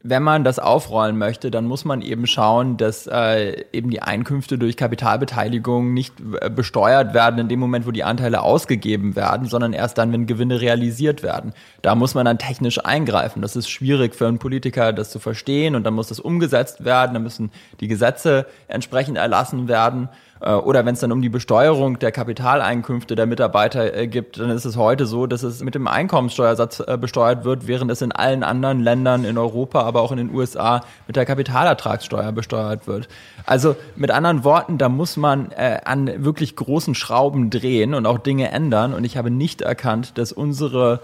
wenn 0.03 0.23
man 0.23 0.43
das 0.43 0.57
aufrollen 0.57 1.17
möchte, 1.17 1.51
dann 1.51 1.65
muss 1.65 1.85
man 1.85 2.01
eben 2.01 2.25
schauen, 2.25 2.77
dass 2.77 3.07
äh, 3.07 3.65
eben 3.71 3.89
die 3.89 4.01
Einkünfte 4.01 4.57
durch 4.57 4.75
Kapitalbeteiligung 4.75 5.93
nicht 5.93 6.15
äh, 6.41 6.49
besteuert 6.49 7.13
werden 7.13 7.39
in 7.39 7.49
dem 7.49 7.59
Moment, 7.59 7.85
wo 7.85 7.91
die 7.91 8.03
Anteile 8.03 8.41
ausgegeben 8.41 9.15
werden, 9.15 9.47
sondern 9.47 9.73
erst 9.73 9.97
dann, 9.97 10.11
wenn 10.11 10.25
Gewinne 10.25 10.59
realisiert 10.59 11.21
werden. 11.21 11.53
Da 11.81 11.93
muss 11.95 12.15
man 12.15 12.25
dann 12.25 12.39
technisch 12.39 12.83
eingreifen. 12.83 13.41
Das 13.41 13.55
ist 13.55 13.69
schwierig 13.69 14.15
für 14.15 14.27
einen 14.27 14.39
Politiker, 14.39 14.91
das 14.91 15.11
zu 15.11 15.19
verstehen 15.19 15.75
und 15.75 15.83
dann 15.83 15.93
muss 15.93 16.07
das 16.07 16.19
umgesetzt 16.19 16.83
werden, 16.83 17.13
dann 17.13 17.23
müssen 17.23 17.51
die 17.79 17.87
Gesetze 17.87 18.47
entsprechend 18.67 19.17
erlassen 19.17 19.67
werden. 19.67 20.09
Äh, 20.41 20.53
oder 20.53 20.85
wenn 20.85 20.93
es 20.93 20.99
dann 20.99 21.11
um 21.11 21.21
die 21.21 21.29
Besteuerung 21.29 21.99
der 21.99 22.11
Kapitaleinkünfte 22.11 23.15
der 23.15 23.25
Mitarbeiter 23.25 23.93
äh, 23.95 24.07
gibt, 24.07 24.39
dann 24.39 24.49
ist 24.49 24.65
es 24.65 24.75
heute 24.75 25.05
so, 25.05 25.27
dass 25.27 25.43
es 25.43 25.63
mit 25.63 25.75
dem 25.75 25.87
Einkommenssteuersatz 25.87 26.81
äh, 26.85 26.97
besteuert 26.97 27.45
wird, 27.45 27.67
während 27.67 27.91
es 27.91 28.01
in 28.01 28.11
allen 28.11 28.43
anderen 28.43 28.79
Ländern 28.79 29.23
in 29.23 29.37
Europa, 29.37 29.81
aber 29.81 30.01
auch 30.01 30.11
in 30.11 30.17
den 30.17 30.33
USA 30.33 30.81
mit 31.07 31.15
der 31.15 31.25
Kapitalertragssteuer 31.25 32.31
besteuert 32.31 32.87
wird. 32.87 33.07
Also 33.45 33.75
mit 33.95 34.11
anderen 34.11 34.43
Worten, 34.43 34.77
da 34.77 34.89
muss 34.89 35.17
man 35.17 35.51
an 35.51 36.23
wirklich 36.23 36.55
großen 36.55 36.95
Schrauben 36.95 37.49
drehen 37.49 37.93
und 37.93 38.05
auch 38.05 38.19
Dinge 38.19 38.51
ändern. 38.51 38.93
Und 38.93 39.03
ich 39.03 39.17
habe 39.17 39.31
nicht 39.31 39.61
erkannt, 39.61 40.17
dass 40.17 40.31
unsere 40.31 41.01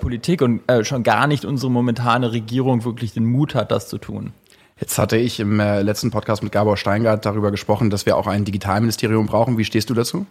Politik 0.00 0.42
und 0.42 0.62
schon 0.82 1.02
gar 1.02 1.26
nicht 1.26 1.44
unsere 1.44 1.70
momentane 1.70 2.32
Regierung 2.32 2.84
wirklich 2.84 3.12
den 3.12 3.26
Mut 3.26 3.54
hat, 3.54 3.70
das 3.70 3.88
zu 3.88 3.98
tun. 3.98 4.32
Jetzt 4.80 4.98
hatte 4.98 5.18
ich 5.18 5.38
im 5.40 5.60
äh, 5.60 5.82
letzten 5.82 6.10
Podcast 6.10 6.42
mit 6.42 6.52
Gabor 6.52 6.78
Steingart 6.78 7.26
darüber 7.26 7.50
gesprochen, 7.50 7.90
dass 7.90 8.06
wir 8.06 8.16
auch 8.16 8.26
ein 8.26 8.46
Digitalministerium 8.46 9.26
brauchen. 9.26 9.58
Wie 9.58 9.64
stehst 9.64 9.90
du 9.90 9.94
dazu? 9.94 10.26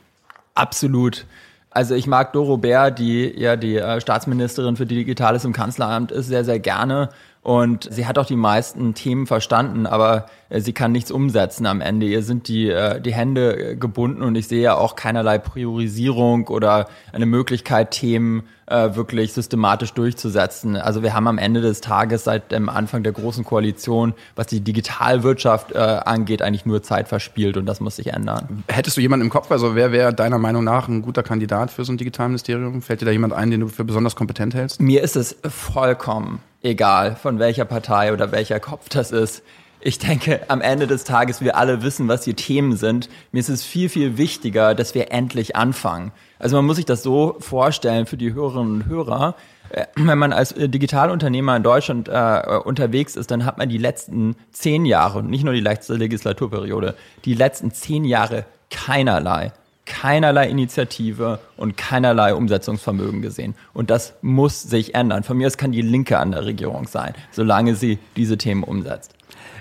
Absolut. 0.56 1.26
Also 1.70 1.94
ich 1.94 2.08
mag 2.08 2.34
Doro 2.34 2.58
Bär, 2.58 2.90
die 2.90 3.32
ja 3.38 3.56
die 3.56 3.78
äh, 3.78 4.02
Staatsministerin 4.02 4.76
für 4.76 4.88
Digitales 4.88 5.46
im 5.46 5.54
Kanzleramt 5.54 6.12
ist, 6.12 6.28
sehr, 6.28 6.44
sehr 6.44 6.60
gerne. 6.60 7.10
Und 7.44 7.88
sie 7.92 8.08
hat 8.08 8.18
auch 8.18 8.26
die 8.26 8.36
meisten 8.36 8.96
Themen 8.96 9.28
verstanden, 9.28 9.86
aber 9.86 10.26
sie 10.50 10.74
kann 10.74 10.92
nichts 10.92 11.12
umsetzen 11.12 11.66
am 11.66 11.82
Ende. 11.82 12.08
Ihr 12.08 12.24
sind 12.24 12.48
die, 12.48 12.70
äh, 12.70 13.00
die 13.00 13.14
Hände 13.14 13.78
gebunden 13.78 14.24
und 14.24 14.36
ich 14.36 14.48
sehe 14.48 14.62
ja 14.62 14.76
auch 14.76 14.96
keinerlei 14.96 15.38
Priorisierung 15.38 16.48
oder 16.48 16.88
eine 17.14 17.26
Möglichkeit, 17.26 17.92
Themen 17.92 18.44
äh, 18.66 18.96
wirklich 18.96 19.34
systematisch 19.34 19.94
durchzusetzen. 19.94 20.76
Also 20.76 21.04
wir 21.04 21.14
haben 21.14 21.28
am 21.28 21.38
Ende 21.38 21.62
des 21.62 21.82
Tages 21.82 22.24
seit 22.24 22.52
dem 22.52 22.70
Anfang 22.70 23.04
der 23.04 23.12
großen 23.12 23.44
Koalition, 23.44 24.14
was 24.36 24.48
die 24.48 24.62
Digitalwirtschaft 24.62 25.76
angeht, 25.76 26.42
eigentlich 26.42 26.66
nur 26.66 26.84
Zeit 26.84 27.08
verspielt 27.08 27.58
und 27.58 27.66
das 27.66 27.80
muss 27.80 27.96
sich 27.96 28.14
ändern. 28.14 28.64
Hättest 28.68 28.98
du 28.98 29.02
jemanden 29.02 29.26
im 29.26 29.32
Kopf, 29.32 29.52
also 29.52 29.76
wer 29.76 29.92
wäre 29.92 30.14
deiner 30.14 30.38
Meinung 30.38 30.64
nach 30.64 30.88
ein 30.88 31.02
guter 31.02 31.24
Kandidat 31.24 31.72
für 31.72 31.84
so 31.84 31.92
ein 31.92 31.98
Digitalministerium? 31.98 32.82
Fällt 32.82 33.02
dir 33.02 33.06
da 33.06 33.12
jemand 33.12 33.34
ein, 33.34 33.52
den 33.52 33.62
du 33.62 33.68
für 33.68 33.84
besonders 33.84 34.16
kompetent 34.16 34.54
hältst? 34.54 34.82
Mir 34.82 35.04
ist 35.04 35.16
es 35.16 35.38
vollkommen 35.48 36.42
egal, 36.62 37.16
von 37.16 37.40
welcher 37.40 37.66
Partei 37.66 38.14
oder 38.14 38.32
welcher 38.32 38.60
Kopf 38.60 38.90
das 38.90 39.12
ist. 39.12 39.44
Ich 39.82 39.98
denke, 39.98 40.42
am 40.50 40.60
Ende 40.60 40.88
des 40.88 41.06
Tages, 41.06 41.42
wir 41.42 41.56
alle 41.56 41.82
wissen, 41.84 42.10
was 42.10 42.22
die 42.22 42.34
Themen 42.34 42.76
sind. 42.76 43.10
Mir 43.32 43.39
ist 43.39 43.48
es 43.48 43.63
viel, 43.63 43.88
viel 43.88 44.18
wichtiger, 44.18 44.76
dass 44.76 44.94
wir 44.94 45.12
endlich 45.12 45.56
anfangen. 45.56 46.12
Also 46.38 46.58
man 46.58 46.65
muss 46.65 46.76
sich 46.76 46.86
das 46.86 47.02
so 47.02 47.38
vorstellen 47.39 48.06
für 48.06 48.18
die 48.18 48.34
Hörerinnen 48.34 48.74
und 48.74 48.86
Hörer. 48.88 49.36
Äh, 49.70 49.86
wenn 49.96 50.18
man 50.18 50.34
als 50.34 50.52
äh, 50.52 50.68
Digitalunternehmer 50.68 51.56
in 51.56 51.63
Deutschland 51.63 52.10
äh, 52.10 52.60
unterwegs 52.65 53.15
ist, 53.15 53.32
dann 53.32 53.46
hat 53.46 53.58
man 53.58 53.70
die 53.70 53.78
letzten 53.78 54.36
zehn 54.52 54.84
Jahre, 54.86 55.20
und 55.20 55.30
nicht 55.30 55.46
nur 55.46 55.54
die 55.54 55.62
letzte 55.62 55.94
Legislaturperiode, 55.96 56.96
die 57.24 57.34
letzten 57.34 57.72
zehn 57.72 58.04
Jahre 58.04 58.46
keinerlei 58.70 59.54
keinerlei 59.86 60.48
Initiative 60.48 61.39
und 61.58 61.76
keinerlei 61.76 62.36
Umsetzungsvermögen 62.36 63.24
gesehen. 63.24 63.56
Und 63.74 63.89
das 63.89 64.13
muss 64.22 64.62
sich 64.62 64.94
ändern. 64.94 65.24
Von 65.24 65.38
mir 65.38 65.48
aus 65.48 65.58
kann 65.58 65.72
die 65.72 65.82
Linke 65.82 66.20
an 66.20 66.32
der 66.32 66.46
Regierung 66.46 66.88
sein, 66.88 67.15
solange 67.32 67.74
sie 67.74 67.98
diese 68.15 68.38
Themen 68.38 68.63
umsetzt. 68.63 69.15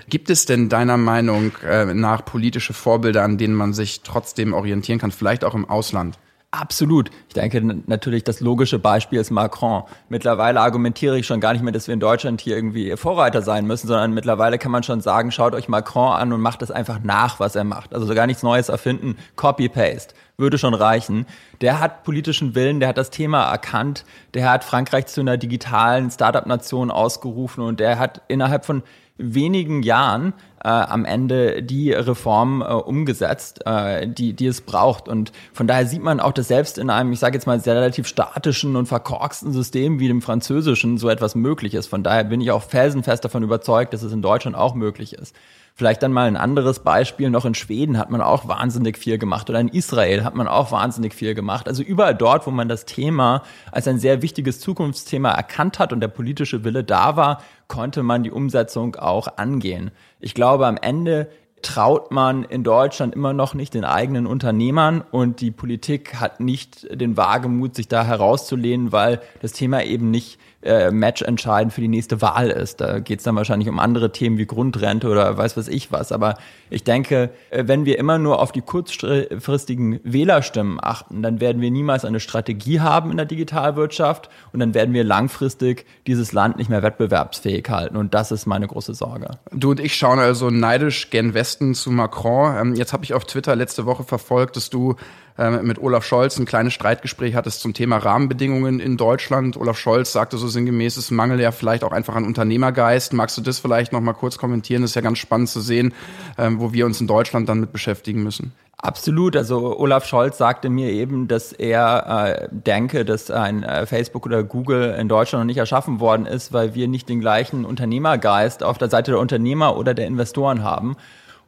Gibt 0.09 0.29
es 0.29 0.45
denn 0.45 0.69
deiner 0.69 0.97
Meinung 0.97 1.51
nach 1.93 2.25
politische 2.25 2.73
Vorbilder, 2.73 3.23
an 3.23 3.37
denen 3.37 3.55
man 3.55 3.73
sich 3.73 4.01
trotzdem 4.01 4.53
orientieren 4.53 4.99
kann, 4.99 5.11
vielleicht 5.11 5.43
auch 5.43 5.55
im 5.55 5.69
Ausland? 5.69 6.17
Absolut. 6.51 7.11
Ich 7.27 7.35
denke 7.35 7.61
natürlich, 7.85 8.23
das 8.23 8.39
logische 8.39 8.79
Beispiel 8.79 9.19
ist 9.19 9.29
Macron. 9.29 9.83
Mittlerweile 10.09 10.61
argumentiere 10.61 11.19
ich 11.19 11.27
schon 11.27 11.39
gar 11.39 11.53
nicht 11.53 11.61
mehr, 11.61 11.71
dass 11.71 11.85
wir 11.85 11.93
in 11.93 11.99
Deutschland 11.99 12.41
hier 12.41 12.55
irgendwie 12.55 12.97
Vorreiter 12.97 13.43
sein 13.43 13.67
müssen, 13.67 13.87
sondern 13.87 14.15
mittlerweile 14.15 14.57
kann 14.57 14.71
man 14.71 14.81
schon 14.81 14.99
sagen, 14.99 15.31
schaut 15.31 15.53
euch 15.53 15.67
Macron 15.67 16.11
an 16.11 16.33
und 16.33 16.41
macht 16.41 16.63
es 16.63 16.71
einfach 16.71 17.01
nach, 17.03 17.39
was 17.39 17.55
er 17.55 17.65
macht. 17.65 17.93
Also 17.93 18.07
so 18.07 18.15
gar 18.15 18.25
nichts 18.25 18.41
Neues 18.41 18.69
erfinden. 18.69 19.17
Copy-Paste. 19.35 20.15
Würde 20.37 20.57
schon 20.57 20.73
reichen. 20.73 21.27
Der 21.61 21.79
hat 21.79 22.03
politischen 22.03 22.55
Willen, 22.55 22.79
der 22.79 22.89
hat 22.89 22.97
das 22.97 23.11
Thema 23.11 23.43
erkannt, 23.43 24.03
der 24.33 24.49
hat 24.49 24.63
Frankreich 24.63 25.05
zu 25.05 25.21
einer 25.21 25.37
digitalen 25.37 26.09
Startup-Nation 26.09 26.89
ausgerufen 26.89 27.63
und 27.63 27.79
der 27.79 27.99
hat 27.99 28.21
innerhalb 28.27 28.65
von 28.65 28.81
wenigen 29.19 29.83
Jahren 29.83 30.33
äh, 30.63 30.69
am 30.69 31.05
Ende 31.05 31.61
die 31.61 31.91
Reform 31.91 32.61
äh, 32.61 32.65
umgesetzt, 32.65 33.65
äh, 33.65 34.07
die, 34.07 34.33
die 34.33 34.47
es 34.47 34.61
braucht. 34.61 35.07
Und 35.07 35.31
von 35.53 35.67
daher 35.67 35.85
sieht 35.85 36.01
man 36.01 36.19
auch, 36.19 36.31
dass 36.31 36.47
selbst 36.47 36.77
in 36.77 36.89
einem, 36.89 37.11
ich 37.11 37.19
sage 37.19 37.35
jetzt 37.35 37.45
mal, 37.45 37.59
sehr 37.59 37.75
relativ 37.75 38.07
statischen 38.07 38.75
und 38.75 38.87
verkorksten 38.87 39.53
System 39.53 39.99
wie 39.99 40.07
dem 40.07 40.21
französischen 40.21 40.97
so 40.97 41.09
etwas 41.09 41.35
möglich 41.35 41.73
ist. 41.73 41.87
Von 41.87 42.03
daher 42.03 42.23
bin 42.23 42.41
ich 42.41 42.51
auch 42.51 42.63
felsenfest 42.63 43.23
davon 43.23 43.43
überzeugt, 43.43 43.93
dass 43.93 44.03
es 44.03 44.11
in 44.11 44.21
Deutschland 44.21 44.55
auch 44.55 44.73
möglich 44.73 45.13
ist. 45.13 45.35
Vielleicht 45.79 46.03
dann 46.03 46.11
mal 46.11 46.27
ein 46.27 46.35
anderes 46.35 46.79
Beispiel, 46.79 47.29
noch 47.29 47.45
in 47.45 47.55
Schweden 47.55 47.97
hat 47.97 48.09
man 48.09 48.19
auch 48.19 48.49
wahnsinnig 48.49 48.97
viel 48.97 49.17
gemacht 49.17 49.49
oder 49.49 49.61
in 49.61 49.69
Israel 49.69 50.25
hat 50.25 50.35
man 50.35 50.45
auch 50.45 50.73
wahnsinnig 50.73 51.13
viel 51.13 51.33
gemacht. 51.35 51.69
Also 51.69 51.83
überall 51.83 52.13
dort, 52.13 52.45
wo 52.45 52.51
man 52.51 52.67
das 52.67 52.83
Thema 52.83 53.43
als 53.71 53.87
ein 53.87 53.97
sehr 53.97 54.21
wichtiges 54.21 54.59
Zukunftsthema 54.59 55.31
erkannt 55.31 55.79
hat 55.79 55.93
und 55.93 56.01
der 56.01 56.09
politische 56.09 56.65
Wille 56.65 56.83
da 56.83 57.15
war, 57.15 57.41
konnte 57.69 58.03
man 58.03 58.23
die 58.23 58.31
Umsetzung 58.31 58.97
auch 58.97 59.37
angehen. 59.37 59.91
Ich 60.19 60.33
glaube, 60.33 60.67
am 60.67 60.75
Ende 60.75 61.29
traut 61.61 62.11
man 62.11 62.43
in 62.43 62.65
Deutschland 62.65 63.15
immer 63.15 63.31
noch 63.31 63.53
nicht 63.53 63.73
den 63.73 63.85
eigenen 63.85 64.27
Unternehmern 64.27 65.01
und 65.11 65.39
die 65.39 65.51
Politik 65.51 66.15
hat 66.15 66.41
nicht 66.41 66.87
den 66.91 67.15
Wagemut, 67.15 67.75
sich 67.75 67.87
da 67.87 68.03
herauszulehnen, 68.03 68.91
weil 68.91 69.21
das 69.41 69.53
Thema 69.53 69.85
eben 69.85 70.11
nicht 70.11 70.39
äh, 70.61 70.91
matchentscheidend 70.91 71.71
für 71.73 71.81
die 71.81 71.87
nächste 71.87 72.21
Wahl 72.21 72.49
ist. 72.49 72.81
Da 72.81 72.99
geht 72.99 73.19
es 73.19 73.23
dann 73.23 73.35
wahrscheinlich 73.35 73.69
um 73.69 73.79
andere 73.79 74.11
Themen 74.11 74.37
wie 74.37 74.45
Grundrente 74.45 75.07
oder 75.07 75.37
weiß 75.37 75.55
was 75.55 75.69
ich 75.69 75.91
was. 75.91 76.11
Aber 76.11 76.37
ich 76.69 76.83
denke, 76.83 77.29
äh, 77.49 77.63
wenn 77.67 77.85
wir 77.85 77.97
immer 77.97 78.17
nur 78.17 78.41
auf 78.41 78.51
die 78.51 78.61
kurzfristigen 78.61 80.01
Wählerstimmen 80.03 80.77
achten, 80.81 81.23
dann 81.23 81.39
werden 81.39 81.61
wir 81.61 81.71
niemals 81.71 82.03
eine 82.03 82.19
Strategie 82.19 82.81
haben 82.81 83.11
in 83.11 83.17
der 83.17 83.25
Digitalwirtschaft 83.25 84.29
und 84.51 84.59
dann 84.59 84.73
werden 84.73 84.93
wir 84.93 85.05
langfristig 85.05 85.85
dieses 86.07 86.33
Land 86.33 86.57
nicht 86.57 86.69
mehr 86.69 86.83
wettbewerbsfähig 86.83 87.69
halten. 87.69 87.95
Und 87.95 88.13
das 88.13 88.31
ist 88.31 88.45
meine 88.45 88.67
große 88.67 88.93
Sorge. 88.93 89.31
Du 89.51 89.71
und 89.71 89.79
ich 89.79 89.95
schauen 89.95 90.19
also 90.19 90.49
neidisch 90.49 91.09
gen 91.09 91.33
Westen 91.33 91.73
zu 91.73 91.89
Macron. 91.89 92.55
Ähm, 92.57 92.75
jetzt 92.75 92.91
habe 92.91 93.05
ich 93.05 93.13
auf 93.13 93.23
Twitter 93.23 93.55
letzte 93.55 93.85
Woche 93.85 94.03
verfolgt, 94.03 94.57
dass 94.57 94.69
du 94.69 94.95
mit 95.37 95.79
Olaf 95.79 96.03
Scholz 96.03 96.37
ein 96.37 96.45
kleines 96.45 96.73
Streitgespräch 96.73 97.33
hattest 97.35 97.61
zum 97.61 97.73
Thema 97.73 97.97
Rahmenbedingungen 97.97 98.79
in 98.79 98.97
Deutschland. 98.97 99.55
Olaf 99.55 99.77
Scholz 99.77 100.11
sagte 100.11 100.37
so 100.37 100.49
sinngemäß, 100.49 100.97
es 100.97 101.11
mangelt 101.11 101.39
ja 101.39 101.51
vielleicht 101.51 101.83
auch 101.85 101.93
einfach 101.93 102.15
an 102.15 102.25
Unternehmergeist. 102.25 103.13
Magst 103.13 103.37
du 103.37 103.41
das 103.41 103.59
vielleicht 103.59 103.93
noch 103.93 104.01
mal 104.01 104.13
kurz 104.13 104.37
kommentieren? 104.37 104.81
Das 104.81 104.91
ist 104.91 104.95
ja 104.95 105.01
ganz 105.01 105.17
spannend 105.17 105.49
zu 105.49 105.61
sehen, 105.61 105.93
ähm, 106.37 106.59
wo 106.59 106.73
wir 106.73 106.85
uns 106.85 106.99
in 106.99 107.07
Deutschland 107.07 107.47
dann 107.47 107.61
mit 107.61 107.71
beschäftigen 107.71 108.21
müssen. 108.21 108.53
Absolut. 108.81 109.35
Also 109.35 109.77
Olaf 109.77 110.05
Scholz 110.05 110.37
sagte 110.37 110.69
mir 110.69 110.89
eben, 110.89 111.27
dass 111.27 111.51
er 111.51 112.47
äh, 112.47 112.47
denke, 112.49 113.03
dass 113.03 113.29
ein 113.29 113.63
äh, 113.63 113.85
Facebook 113.85 114.25
oder 114.25 114.41
Google 114.43 114.95
in 114.97 115.09
Deutschland 115.09 115.41
noch 115.43 115.47
nicht 115.47 115.57
erschaffen 115.57 115.99
worden 115.99 116.25
ist, 116.25 116.53
weil 116.53 116.75
wir 116.75 116.87
nicht 116.87 117.09
den 117.09 117.19
gleichen 117.19 117.65
Unternehmergeist 117.65 118.63
auf 118.63 118.77
der 118.77 118.89
Seite 118.89 119.11
der 119.11 119.19
Unternehmer 119.19 119.75
oder 119.75 119.93
der 119.93 120.07
Investoren 120.07 120.63
haben. 120.63 120.95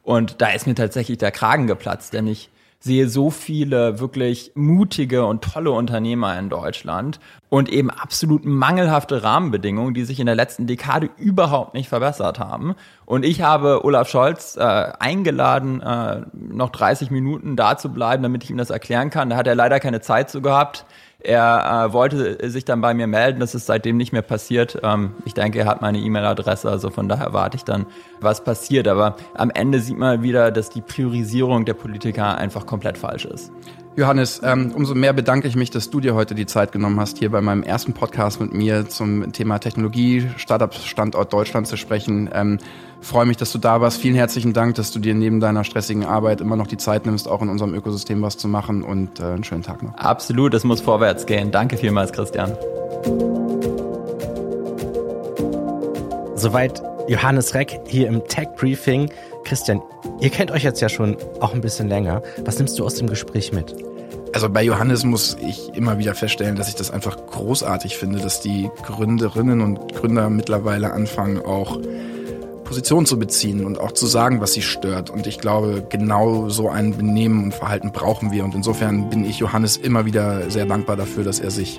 Und 0.02 0.42
da 0.42 0.48
ist 0.48 0.66
mir 0.66 0.74
tatsächlich 0.74 1.16
der 1.16 1.30
Kragen 1.30 1.66
geplatzt, 1.66 2.12
denn 2.12 2.26
ich 2.26 2.50
sehe 2.82 3.08
so 3.08 3.30
viele 3.30 4.00
wirklich 4.00 4.50
mutige 4.56 5.24
und 5.24 5.44
tolle 5.44 5.70
Unternehmer 5.70 6.36
in 6.36 6.48
Deutschland 6.48 7.20
und 7.48 7.68
eben 7.68 7.90
absolut 7.90 8.44
mangelhafte 8.44 9.22
Rahmenbedingungen, 9.22 9.94
die 9.94 10.04
sich 10.04 10.18
in 10.18 10.26
der 10.26 10.34
letzten 10.34 10.66
Dekade 10.66 11.08
überhaupt 11.16 11.74
nicht 11.74 11.88
verbessert 11.88 12.40
haben. 12.40 12.74
Und 13.06 13.24
ich 13.24 13.40
habe 13.40 13.84
Olaf 13.84 14.08
Scholz 14.08 14.56
äh, 14.56 14.62
eingeladen, 14.62 15.80
äh, 15.80 16.22
noch 16.32 16.70
30 16.70 17.12
Minuten 17.12 17.54
da 17.54 17.78
zu 17.78 17.92
bleiben, 17.92 18.24
damit 18.24 18.42
ich 18.42 18.50
ihm 18.50 18.56
das 18.56 18.70
erklären 18.70 19.10
kann. 19.10 19.30
Da 19.30 19.36
hat 19.36 19.46
er 19.46 19.54
leider 19.54 19.78
keine 19.78 20.00
Zeit 20.00 20.28
zu 20.28 20.42
gehabt. 20.42 20.84
Er 21.24 21.86
äh, 21.88 21.92
wollte 21.92 22.50
sich 22.50 22.64
dann 22.64 22.80
bei 22.80 22.94
mir 22.94 23.06
melden, 23.06 23.38
das 23.38 23.54
ist 23.54 23.66
seitdem 23.66 23.96
nicht 23.96 24.12
mehr 24.12 24.22
passiert. 24.22 24.78
Ähm, 24.82 25.12
ich 25.24 25.34
denke, 25.34 25.60
er 25.60 25.66
hat 25.66 25.80
meine 25.80 25.98
E-Mail-Adresse, 25.98 26.68
also 26.68 26.90
von 26.90 27.08
daher 27.08 27.32
warte 27.32 27.56
ich 27.56 27.64
dann, 27.64 27.86
was 28.20 28.42
passiert. 28.42 28.88
Aber 28.88 29.16
am 29.34 29.50
Ende 29.50 29.80
sieht 29.80 29.98
man 29.98 30.22
wieder, 30.22 30.50
dass 30.50 30.70
die 30.70 30.80
Priorisierung 30.80 31.64
der 31.64 31.74
Politiker 31.74 32.36
einfach 32.36 32.66
komplett 32.66 32.98
falsch 32.98 33.24
ist. 33.24 33.52
Johannes, 33.94 34.40
ähm, 34.42 34.72
umso 34.74 34.94
mehr 34.94 35.12
bedanke 35.12 35.46
ich 35.46 35.54
mich, 35.54 35.70
dass 35.70 35.90
du 35.90 36.00
dir 36.00 36.14
heute 36.14 36.34
die 36.34 36.46
Zeit 36.46 36.72
genommen 36.72 36.98
hast, 36.98 37.18
hier 37.18 37.30
bei 37.30 37.42
meinem 37.42 37.62
ersten 37.62 37.92
Podcast 37.92 38.40
mit 38.40 38.54
mir 38.54 38.88
zum 38.88 39.32
Thema 39.32 39.58
Technologie, 39.58 40.30
Startup-Standort 40.38 41.30
Deutschland 41.30 41.66
zu 41.66 41.76
sprechen. 41.76 42.30
Ähm, 42.32 42.58
freue 43.02 43.26
mich, 43.26 43.36
dass 43.36 43.52
du 43.52 43.58
da 43.58 43.82
warst. 43.82 44.00
Vielen 44.00 44.14
herzlichen 44.14 44.54
Dank, 44.54 44.76
dass 44.76 44.92
du 44.92 44.98
dir 44.98 45.14
neben 45.14 45.40
deiner 45.40 45.62
stressigen 45.64 46.06
Arbeit 46.06 46.40
immer 46.40 46.56
noch 46.56 46.68
die 46.68 46.78
Zeit 46.78 47.04
nimmst, 47.04 47.28
auch 47.28 47.42
in 47.42 47.50
unserem 47.50 47.74
Ökosystem 47.74 48.22
was 48.22 48.38
zu 48.38 48.48
machen 48.48 48.82
und 48.82 49.20
äh, 49.20 49.24
einen 49.24 49.44
schönen 49.44 49.62
Tag 49.62 49.82
noch. 49.82 49.94
Absolut, 49.96 50.54
es 50.54 50.64
muss 50.64 50.80
vorwärts 50.80 51.26
gehen. 51.26 51.50
Danke 51.50 51.76
vielmals, 51.76 52.12
Christian. 52.12 52.56
Soweit 56.34 56.82
Johannes 57.08 57.54
Reck 57.54 57.78
hier 57.86 58.08
im 58.08 58.26
Tech 58.26 58.48
Briefing. 58.56 59.10
Christian, 59.44 59.82
ihr 60.20 60.30
kennt 60.30 60.50
euch 60.50 60.62
jetzt 60.62 60.80
ja 60.80 60.88
schon 60.88 61.16
auch 61.40 61.54
ein 61.54 61.60
bisschen 61.60 61.88
länger. 61.88 62.22
Was 62.44 62.58
nimmst 62.58 62.78
du 62.78 62.84
aus 62.84 62.94
dem 62.94 63.08
Gespräch 63.08 63.52
mit? 63.52 63.74
Also 64.32 64.48
bei 64.48 64.62
Johannes 64.62 65.04
muss 65.04 65.36
ich 65.46 65.74
immer 65.74 65.98
wieder 65.98 66.14
feststellen, 66.14 66.56
dass 66.56 66.68
ich 66.68 66.74
das 66.74 66.90
einfach 66.90 67.18
großartig 67.26 67.98
finde, 67.98 68.18
dass 68.18 68.40
die 68.40 68.70
Gründerinnen 68.82 69.60
und 69.60 69.94
Gründer 69.94 70.30
mittlerweile 70.30 70.92
anfangen, 70.92 71.44
auch 71.44 71.78
Position 72.64 73.04
zu 73.04 73.18
beziehen 73.18 73.66
und 73.66 73.78
auch 73.78 73.92
zu 73.92 74.06
sagen, 74.06 74.40
was 74.40 74.54
sie 74.54 74.62
stört. 74.62 75.10
Und 75.10 75.26
ich 75.26 75.38
glaube, 75.38 75.86
genau 75.90 76.48
so 76.48 76.70
ein 76.70 76.96
Benehmen 76.96 77.44
und 77.44 77.54
Verhalten 77.54 77.92
brauchen 77.92 78.32
wir. 78.32 78.44
Und 78.44 78.54
insofern 78.54 79.10
bin 79.10 79.26
ich 79.26 79.38
Johannes 79.38 79.76
immer 79.76 80.06
wieder 80.06 80.50
sehr 80.50 80.64
dankbar 80.64 80.96
dafür, 80.96 81.24
dass 81.24 81.38
er 81.38 81.50
sich 81.50 81.78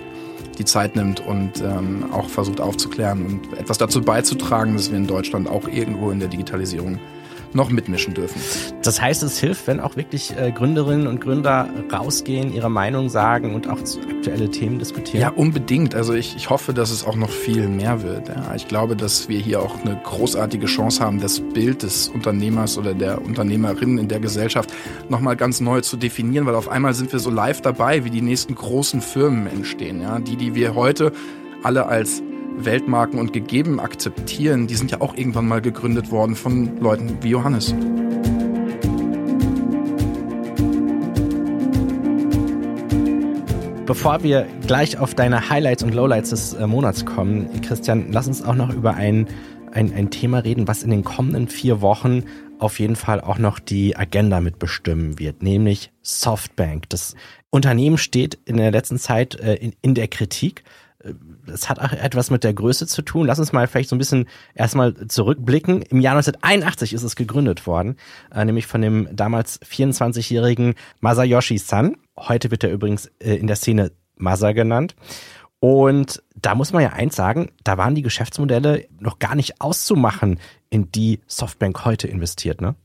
die 0.60 0.66
Zeit 0.66 0.96
nimmt 0.96 1.26
und 1.26 1.62
ähm, 1.62 2.12
auch 2.14 2.30
versucht 2.30 2.62
aufzuklären 2.62 3.26
und 3.26 3.58
etwas 3.58 3.80
dazu 3.80 4.02
beizutragen, 4.02 4.76
dass 4.76 4.92
wir 4.92 4.98
in 4.98 5.08
Deutschland 5.08 5.50
auch 5.50 5.68
irgendwo 5.68 6.12
in 6.12 6.20
der 6.20 6.28
Digitalisierung 6.28 7.00
noch 7.56 7.70
mitmischen 7.70 8.14
dürfen. 8.14 8.42
Das 8.84 9.02
heißt, 9.02 9.24
es 9.24 9.40
hilft, 9.40 9.68
wenn 9.68 9.80
auch 9.80 9.96
wirklich 9.96 10.36
äh, 10.38 10.52
Gründerinnen 10.52 11.08
und 11.08 11.22
Gründer 11.22 11.70
rausgehen, 11.92 12.54
ihre 12.54 12.70
Meinung 12.70 13.10
sagen 13.10 13.56
und 13.56 13.70
auch 13.70 13.80
aktuelle 13.80 14.50
Themen 14.50 14.80
diskutieren? 14.80 15.22
Ja, 15.22 15.30
unbedingt. 15.30 15.96
Also 15.96 16.14
ich, 16.14 16.36
ich 16.36 16.50
hoffe, 16.50 16.74
dass 16.74 16.92
es 16.92 17.06
auch 17.06 17.16
noch 17.16 17.30
viel 17.30 17.68
mehr 17.68 18.04
wird. 18.04 18.30
Ja. 18.30 18.54
Ich 18.56 18.68
glaube, 18.68 18.96
dass 18.96 19.30
wir 19.30 19.40
hier 19.40 19.62
auch 19.62 19.82
eine 19.82 20.00
großartige 20.04 20.66
Chance 20.66 21.04
haben, 21.04 21.20
das 21.20 21.40
Bild 21.40 21.84
des 21.84 22.10
Unternehmers 22.10 22.78
oder 22.78 22.94
der 22.94 23.22
Unternehmerin 23.22 23.98
in 23.98 24.08
der 24.08 24.20
Gesellschaft 24.20 24.74
nochmal 25.10 25.36
ganz 25.36 25.60
neu 25.60 25.82
zu 25.82 25.98
definieren, 25.98 26.46
weil 26.46 26.56
auf 26.56 26.70
einmal 26.70 26.94
sind 26.94 27.12
wir 27.12 27.20
so 27.20 27.30
live 27.30 27.62
dabei, 27.62 28.04
wie 28.06 28.10
die 28.10 28.22
nächsten 28.22 28.56
großen 28.56 29.02
Firmen 29.02 29.48
entstehen. 29.48 30.02
Ja. 30.02 30.20
Die, 30.20 30.36
die 30.36 30.56
wir 30.56 30.76
heute 30.76 31.12
alle 31.64 31.86
als 31.86 32.22
Weltmarken 32.58 33.20
und 33.20 33.34
gegeben 33.34 33.80
akzeptieren, 33.80 34.68
die 34.68 34.76
sind 34.76 34.92
ja 34.92 35.02
auch 35.02 35.16
irgendwann 35.16 35.48
mal 35.48 35.62
gegründet 35.62 36.12
worden 36.12 36.36
von 36.36 36.78
Leuten 36.80 37.18
wie 37.22 37.30
Johannes. 37.30 37.74
Bevor 43.86 44.24
wir 44.24 44.48
gleich 44.66 44.98
auf 44.98 45.14
deine 45.14 45.50
Highlights 45.50 45.84
und 45.84 45.94
Lowlights 45.94 46.30
des 46.30 46.54
äh, 46.54 46.66
Monats 46.66 47.06
kommen, 47.06 47.50
Christian, 47.62 48.12
lass 48.12 48.28
uns 48.28 48.42
auch 48.42 48.56
noch 48.56 48.74
über 48.74 48.96
ein, 48.96 49.28
ein, 49.72 49.94
ein 49.94 50.10
Thema 50.10 50.40
reden, 50.40 50.68
was 50.68 50.84
in 50.84 50.90
den 50.90 51.04
kommenden 51.04 51.50
vier 51.50 51.82
Wochen 51.82 52.24
auf 52.60 52.80
jeden 52.80 52.96
Fall 52.96 53.20
auch 53.20 53.38
noch 53.38 53.60
die 53.60 53.98
Agenda 53.98 54.40
mitbestimmen 54.40 55.20
wird, 55.20 55.44
nämlich 55.44 55.92
Softbank. 56.02 56.90
Das 56.90 57.16
Unternehmen 57.50 57.98
steht 57.98 58.40
in 58.46 58.58
der 58.58 58.72
letzten 58.72 58.98
Zeit 58.98 59.36
äh, 59.36 59.56
in, 59.56 59.74
in 59.82 59.96
der 59.96 60.08
Kritik 60.08 60.64
das 61.46 61.70
hat 61.70 61.80
auch 61.80 61.92
etwas 61.92 62.32
mit 62.32 62.44
der 62.44 62.54
Größe 62.54 62.88
zu 62.88 63.02
tun. 63.02 63.28
Lass 63.28 63.40
uns 63.40 63.52
mal 63.52 63.68
vielleicht 63.68 63.90
so 63.90 63.96
ein 63.96 64.00
bisschen 64.00 64.28
erstmal 64.56 64.94
zurückblicken. 65.08 65.82
Im 65.82 66.02
Jahr 66.02 66.16
1981 66.16 66.94
ist 66.94 67.04
es 67.04 67.16
gegründet 67.16 67.68
worden, 67.68 67.98
äh, 68.34 68.46
nämlich 68.46 68.68
von 68.68 68.82
dem 68.82 69.08
damals 69.12 69.62
24-jährigen 69.62 70.76
Masayoshi 71.00 71.58
San. 71.58 71.98
Heute 72.18 72.52
wird 72.52 72.64
er 72.64 72.72
übrigens 72.72 73.08
äh, 73.20 73.36
in 73.36 73.48
der 73.48 73.56
Szene 73.56 73.92
Masa 74.16 74.52
genannt. 74.52 74.96
Und 75.60 76.22
da 76.36 76.56
muss 76.56 76.74
man 76.74 76.84
ja 76.84 76.90
eins 76.90 77.16
sagen, 77.16 77.52
da 77.64 77.78
waren 77.78 77.96
die 77.96 78.02
Geschäftsmodelle 78.02 78.86
noch 79.00 79.20
gar 79.20 79.36
nicht 79.36 79.62
auszumachen, 79.62 80.40
in 80.70 80.92
die 80.92 81.22
Softbank 81.26 81.86
heute 81.86 82.08
investiert, 82.08 82.60
ne? 82.60 82.76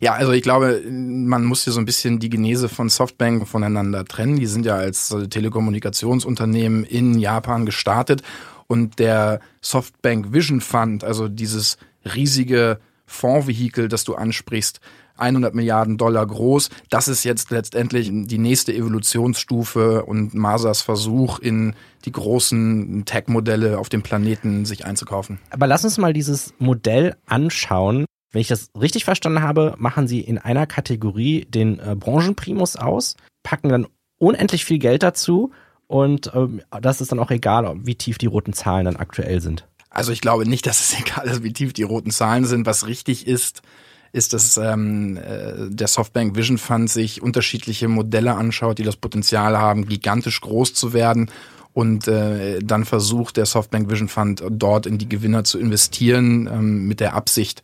Ja, 0.00 0.14
also 0.14 0.32
ich 0.32 0.42
glaube, 0.42 0.82
man 0.88 1.44
muss 1.44 1.64
hier 1.64 1.72
so 1.72 1.80
ein 1.80 1.84
bisschen 1.84 2.18
die 2.18 2.30
Genese 2.30 2.68
von 2.68 2.88
Softbank 2.88 3.48
voneinander 3.48 4.04
trennen. 4.04 4.36
Die 4.36 4.46
sind 4.46 4.64
ja 4.64 4.76
als 4.76 5.14
Telekommunikationsunternehmen 5.30 6.84
in 6.84 7.18
Japan 7.18 7.66
gestartet 7.66 8.22
und 8.68 8.98
der 8.98 9.40
Softbank 9.60 10.32
Vision 10.32 10.60
Fund, 10.60 11.02
also 11.02 11.28
dieses 11.28 11.78
riesige 12.14 12.78
Fondsvehikel, 13.06 13.88
das 13.88 14.04
du 14.04 14.14
ansprichst, 14.14 14.80
100 15.16 15.54
Milliarden 15.54 15.98
Dollar 15.98 16.26
groß. 16.26 16.70
Das 16.90 17.08
ist 17.08 17.24
jetzt 17.24 17.50
letztendlich 17.50 18.08
die 18.12 18.38
nächste 18.38 18.72
Evolutionsstufe 18.72 20.04
und 20.04 20.34
Masas 20.34 20.82
Versuch, 20.82 21.40
in 21.40 21.74
die 22.04 22.12
großen 22.12 23.04
Tech-Modelle 23.04 23.78
auf 23.78 23.88
dem 23.88 24.02
Planeten 24.02 24.64
sich 24.64 24.84
einzukaufen. 24.86 25.40
Aber 25.50 25.66
lass 25.66 25.84
uns 25.84 25.98
mal 25.98 26.12
dieses 26.12 26.54
Modell 26.58 27.16
anschauen. 27.26 28.04
Wenn 28.30 28.40
ich 28.40 28.48
das 28.48 28.70
richtig 28.78 29.04
verstanden 29.04 29.42
habe, 29.42 29.74
machen 29.78 30.06
sie 30.06 30.20
in 30.20 30.38
einer 30.38 30.66
Kategorie 30.66 31.46
den 31.46 31.78
äh, 31.78 31.94
Branchenprimus 31.94 32.76
aus, 32.76 33.16
packen 33.42 33.68
dann 33.68 33.86
unendlich 34.18 34.64
viel 34.64 34.78
Geld 34.78 35.02
dazu 35.02 35.52
und 35.86 36.30
ähm, 36.34 36.60
das 36.82 37.00
ist 37.00 37.12
dann 37.12 37.18
auch 37.18 37.30
egal, 37.30 37.74
wie 37.84 37.94
tief 37.94 38.18
die 38.18 38.26
roten 38.26 38.52
Zahlen 38.52 38.84
dann 38.84 38.96
aktuell 38.96 39.40
sind. 39.40 39.66
Also 39.90 40.12
ich 40.12 40.20
glaube 40.20 40.46
nicht, 40.46 40.66
dass 40.66 40.80
es 40.80 41.00
egal 41.00 41.26
ist, 41.26 41.42
wie 41.42 41.52
tief 41.52 41.72
die 41.72 41.82
roten 41.82 42.10
Zahlen 42.10 42.44
sind. 42.44 42.66
Was 42.66 42.86
richtig 42.86 43.26
ist, 43.26 43.62
ist, 44.12 44.32
dass 44.32 44.56
ähm, 44.58 45.16
äh, 45.16 45.70
der 45.70 45.88
Softbank 45.88 46.36
Vision 46.36 46.58
Fund 46.58 46.90
sich 46.90 47.22
unterschiedliche 47.22 47.88
Modelle 47.88 48.34
anschaut, 48.34 48.78
die 48.78 48.84
das 48.84 48.96
Potenzial 48.96 49.58
haben, 49.58 49.86
gigantisch 49.86 50.40
groß 50.40 50.74
zu 50.74 50.92
werden 50.92 51.30
und 51.72 52.08
äh, 52.08 52.58
dann 52.60 52.84
versucht 52.84 53.36
der 53.36 53.46
Softbank 53.46 53.90
Vision 53.90 54.08
Fund 54.08 54.42
dort 54.50 54.86
in 54.86 54.98
die 54.98 55.08
Gewinner 55.08 55.44
zu 55.44 55.58
investieren 55.58 56.46
ähm, 56.52 56.86
mit 56.86 57.00
der 57.00 57.14
Absicht, 57.14 57.62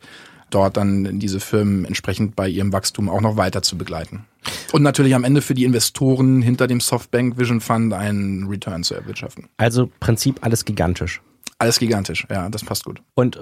dort 0.49 0.77
dann 0.77 1.19
diese 1.19 1.39
Firmen 1.39 1.85
entsprechend 1.85 2.35
bei 2.35 2.47
ihrem 2.47 2.71
Wachstum 2.73 3.09
auch 3.09 3.21
noch 3.21 3.37
weiter 3.37 3.61
zu 3.61 3.77
begleiten. 3.77 4.25
Und 4.71 4.83
natürlich 4.83 5.15
am 5.15 5.23
Ende 5.23 5.41
für 5.41 5.53
die 5.53 5.65
Investoren 5.65 6.41
hinter 6.41 6.67
dem 6.67 6.79
Softbank 6.79 7.37
Vision 7.37 7.61
Fund 7.61 7.93
einen 7.93 8.47
Return 8.47 8.83
zu 8.83 8.93
erwirtschaften. 8.93 9.47
Also 9.57 9.89
Prinzip 9.99 10.39
alles 10.41 10.65
gigantisch. 10.65 11.21
Alles 11.57 11.79
gigantisch, 11.79 12.27
ja, 12.29 12.49
das 12.49 12.65
passt 12.65 12.83
gut. 12.83 13.01
Und 13.13 13.37
äh, 13.37 13.39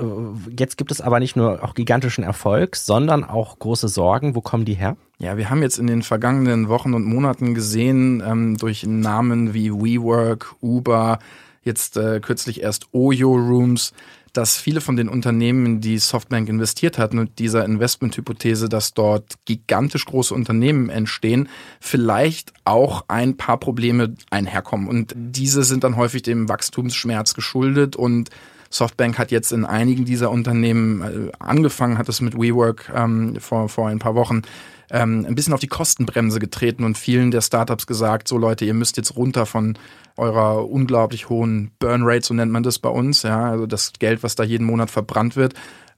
jetzt 0.55 0.77
gibt 0.77 0.91
es 0.91 1.01
aber 1.01 1.19
nicht 1.19 1.35
nur 1.35 1.63
auch 1.63 1.73
gigantischen 1.73 2.23
Erfolg, 2.23 2.75
sondern 2.75 3.23
auch 3.23 3.57
große 3.57 3.87
Sorgen. 3.87 4.35
Wo 4.35 4.41
kommen 4.41 4.65
die 4.65 4.75
her? 4.75 4.97
Ja, 5.17 5.35
wir 5.35 5.49
haben 5.49 5.63
jetzt 5.63 5.79
in 5.79 5.87
den 5.87 6.03
vergangenen 6.03 6.69
Wochen 6.69 6.93
und 6.93 7.05
Monaten 7.05 7.55
gesehen, 7.55 8.21
ähm, 8.23 8.57
durch 8.57 8.85
Namen 8.85 9.55
wie 9.55 9.71
WeWork, 9.71 10.55
Uber, 10.61 11.17
jetzt 11.63 11.97
äh, 11.97 12.19
kürzlich 12.19 12.61
erst 12.61 12.93
Oyo 12.93 13.31
Rooms, 13.31 13.93
dass 14.33 14.57
viele 14.57 14.81
von 14.81 14.95
den 14.95 15.09
Unternehmen, 15.09 15.79
die 15.79 15.99
Softbank 15.99 16.49
investiert 16.49 16.97
hat, 16.97 17.13
mit 17.13 17.37
dieser 17.39 17.63
Investmenthypothese, 17.65 18.67
dass 18.67 18.93
dort 18.93 19.35
gigantisch 19.45 20.05
große 20.05 20.33
Unternehmen 20.33 20.89
entstehen, 20.89 21.49
vielleicht 21.79 22.51
auch 22.65 23.05
ein 23.07 23.37
paar 23.37 23.59
Probleme 23.59 24.15
einherkommen. 24.31 24.87
Und 24.87 25.13
diese 25.15 25.63
sind 25.63 25.83
dann 25.83 25.97
häufig 25.97 26.23
dem 26.23 26.49
Wachstumsschmerz 26.49 27.35
geschuldet 27.35 27.95
und 27.95 28.29
Softbank 28.73 29.19
hat 29.19 29.29
jetzt 29.29 29.51
in 29.51 29.65
einigen 29.65 30.03
dieser 30.03 30.31
Unternehmen 30.31 31.01
äh, 31.01 31.31
angefangen, 31.37 31.99
hat 31.99 32.09
es 32.09 32.21
mit 32.21 32.35
WeWork 32.35 32.91
ähm, 32.95 33.35
vor, 33.39 33.69
vor 33.69 33.87
ein 33.87 33.99
paar 33.99 34.15
Wochen 34.15 34.41
ähm, 34.93 35.25
ein 35.27 35.35
bisschen 35.35 35.53
auf 35.53 35.59
die 35.59 35.67
Kostenbremse 35.67 36.39
getreten 36.39 36.83
und 36.83 36.97
vielen 36.97 37.31
der 37.31 37.41
Startups 37.41 37.87
gesagt, 37.87 38.27
so 38.27 38.37
Leute, 38.37 38.63
ihr 38.63 38.75
müsst 38.75 38.95
jetzt 38.95 39.17
runter 39.17 39.47
von 39.47 39.77
eurer 40.15 40.69
unglaublich 40.69 41.29
hohen 41.29 41.71
Burn 41.79 42.03
Rate, 42.03 42.27
so 42.27 42.35
nennt 42.35 42.51
man 42.51 42.61
das 42.61 42.77
bei 42.77 42.89
uns, 42.89 43.23
ja, 43.23 43.49
also 43.49 43.65
das 43.65 43.93
Geld, 43.97 44.21
was 44.21 44.35
da 44.35 44.43
jeden 44.43 44.65
Monat 44.65 44.91
verbrannt 44.91 45.35
wird. 45.35 45.55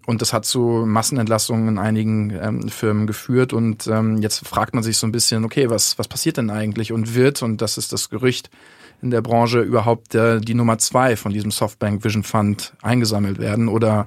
Und 0.07 0.21
das 0.21 0.33
hat 0.33 0.45
zu 0.45 0.83
Massenentlassungen 0.85 1.67
in 1.67 1.77
einigen 1.79 2.29
ähm, 2.29 2.69
Firmen 2.69 3.07
geführt. 3.07 3.53
Und 3.53 3.87
ähm, 3.87 4.19
jetzt 4.21 4.47
fragt 4.47 4.75
man 4.75 4.83
sich 4.83 4.97
so 4.97 5.07
ein 5.07 5.11
bisschen, 5.11 5.43
okay, 5.43 5.71
was, 5.71 5.97
was 5.97 6.07
passiert 6.07 6.37
denn 6.37 6.51
eigentlich 6.51 6.91
und 6.91 7.15
wird, 7.15 7.41
und 7.41 7.59
das 7.59 7.79
ist 7.79 7.91
das 7.91 8.11
Gerücht 8.11 8.51
in 9.01 9.09
der 9.09 9.21
Branche, 9.21 9.61
überhaupt 9.61 10.13
äh, 10.13 10.39
die 10.39 10.53
Nummer 10.53 10.77
zwei 10.77 11.15
von 11.15 11.33
diesem 11.33 11.49
Softbank 11.49 12.03
Vision 12.03 12.23
Fund 12.23 12.73
eingesammelt 12.83 13.39
werden 13.39 13.67
oder 13.67 14.05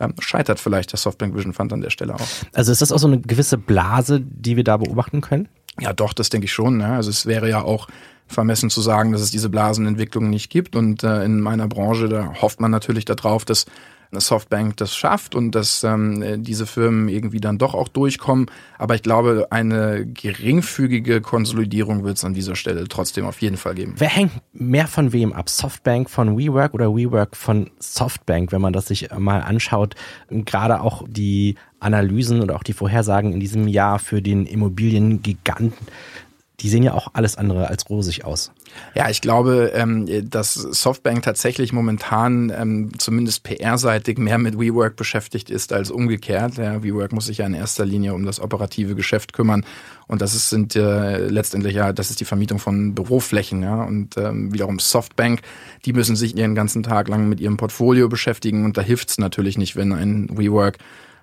ähm, 0.00 0.14
scheitert 0.18 0.58
vielleicht 0.58 0.92
der 0.92 0.98
Softbank 0.98 1.34
Vision 1.34 1.52
Fund 1.52 1.72
an 1.72 1.80
der 1.80 1.90
Stelle 1.90 2.14
auch. 2.14 2.26
Also 2.52 2.72
ist 2.72 2.82
das 2.82 2.90
auch 2.90 2.98
so 2.98 3.06
eine 3.06 3.20
gewisse 3.20 3.58
Blase, 3.58 4.20
die 4.20 4.56
wir 4.56 4.64
da 4.64 4.78
beobachten 4.78 5.20
können? 5.20 5.48
Ja, 5.78 5.92
doch, 5.92 6.12
das 6.12 6.30
denke 6.30 6.46
ich 6.46 6.52
schon. 6.52 6.78
Ne? 6.78 6.88
Also 6.88 7.10
es 7.10 7.26
wäre 7.26 7.48
ja 7.48 7.62
auch 7.62 7.88
vermessen 8.26 8.70
zu 8.70 8.80
sagen, 8.80 9.12
dass 9.12 9.20
es 9.20 9.30
diese 9.30 9.48
Blasenentwicklung 9.48 10.30
nicht 10.30 10.50
gibt. 10.50 10.74
Und 10.76 11.04
äh, 11.04 11.24
in 11.24 11.40
meiner 11.40 11.68
Branche, 11.68 12.08
da 12.08 12.34
hofft 12.40 12.60
man 12.60 12.70
natürlich 12.70 13.04
darauf, 13.04 13.44
dass 13.44 13.66
Softbank 14.12 14.76
das 14.78 14.96
schafft 14.96 15.34
und 15.34 15.54
dass 15.54 15.84
ähm, 15.84 16.42
diese 16.42 16.66
Firmen 16.66 17.08
irgendwie 17.08 17.40
dann 17.40 17.58
doch 17.58 17.74
auch 17.74 17.88
durchkommen. 17.88 18.46
Aber 18.78 18.94
ich 18.96 19.02
glaube, 19.02 19.48
eine 19.50 20.04
geringfügige 20.06 21.20
Konsolidierung 21.20 22.02
wird 22.02 22.16
es 22.16 22.24
an 22.24 22.34
dieser 22.34 22.56
Stelle 22.56 22.88
trotzdem 22.88 23.24
auf 23.24 23.40
jeden 23.40 23.56
Fall 23.56 23.74
geben. 23.74 23.94
Wer 23.96 24.08
hängt 24.08 24.32
mehr 24.52 24.88
von 24.88 25.12
wem 25.12 25.32
ab? 25.32 25.48
Softbank 25.48 26.10
von 26.10 26.36
WeWork 26.36 26.74
oder 26.74 26.94
WeWork 26.94 27.36
von 27.36 27.70
Softbank, 27.78 28.50
wenn 28.50 28.60
man 28.60 28.72
das 28.72 28.86
sich 28.86 29.10
mal 29.16 29.42
anschaut? 29.42 29.94
Gerade 30.28 30.80
auch 30.80 31.04
die 31.08 31.54
Analysen 31.78 32.40
und 32.40 32.50
auch 32.50 32.62
die 32.62 32.72
Vorhersagen 32.72 33.32
in 33.32 33.40
diesem 33.40 33.68
Jahr 33.68 33.98
für 33.98 34.20
den 34.20 34.46
Immobiliengiganten 34.46 35.86
die 36.60 36.68
sehen 36.68 36.82
ja 36.82 36.94
auch 36.94 37.08
alles 37.14 37.36
andere 37.36 37.68
als 37.68 37.88
rosig 37.88 38.24
aus. 38.24 38.52
Ja, 38.94 39.08
ich 39.08 39.20
glaube, 39.20 39.72
ähm, 39.74 40.06
dass 40.28 40.54
Softbank 40.54 41.22
tatsächlich 41.22 41.72
momentan 41.72 42.52
ähm, 42.54 42.92
zumindest 42.98 43.42
PR-seitig 43.44 44.18
mehr 44.18 44.38
mit 44.38 44.58
WeWork 44.58 44.96
beschäftigt 44.96 45.50
ist 45.50 45.72
als 45.72 45.90
umgekehrt. 45.90 46.56
Ja, 46.58 46.82
WeWork 46.82 47.12
muss 47.12 47.26
sich 47.26 47.38
ja 47.38 47.46
in 47.46 47.54
erster 47.54 47.86
Linie 47.86 48.14
um 48.14 48.24
das 48.24 48.40
operative 48.40 48.94
Geschäft 48.94 49.32
kümmern 49.32 49.64
und 50.06 50.20
das 50.20 50.34
ist, 50.34 50.50
sind 50.50 50.76
äh, 50.76 51.28
letztendlich 51.28 51.74
ja, 51.74 51.92
das 51.92 52.10
ist 52.10 52.20
die 52.20 52.24
Vermietung 52.24 52.58
von 52.58 52.94
Büroflächen. 52.94 53.62
Ja, 53.62 53.82
und 53.82 54.16
ähm, 54.16 54.52
wiederum 54.52 54.78
Softbank, 54.78 55.40
die 55.84 55.92
müssen 55.92 56.16
sich 56.16 56.36
ihren 56.36 56.54
ganzen 56.54 56.82
Tag 56.82 57.08
lang 57.08 57.28
mit 57.28 57.40
ihrem 57.40 57.56
Portfolio 57.56 58.08
beschäftigen 58.08 58.64
und 58.64 58.76
da 58.76 58.82
hilft's 58.82 59.18
natürlich 59.18 59.56
nicht, 59.56 59.76
wenn 59.76 59.92
ein 59.92 60.28
WeWork 60.36 60.78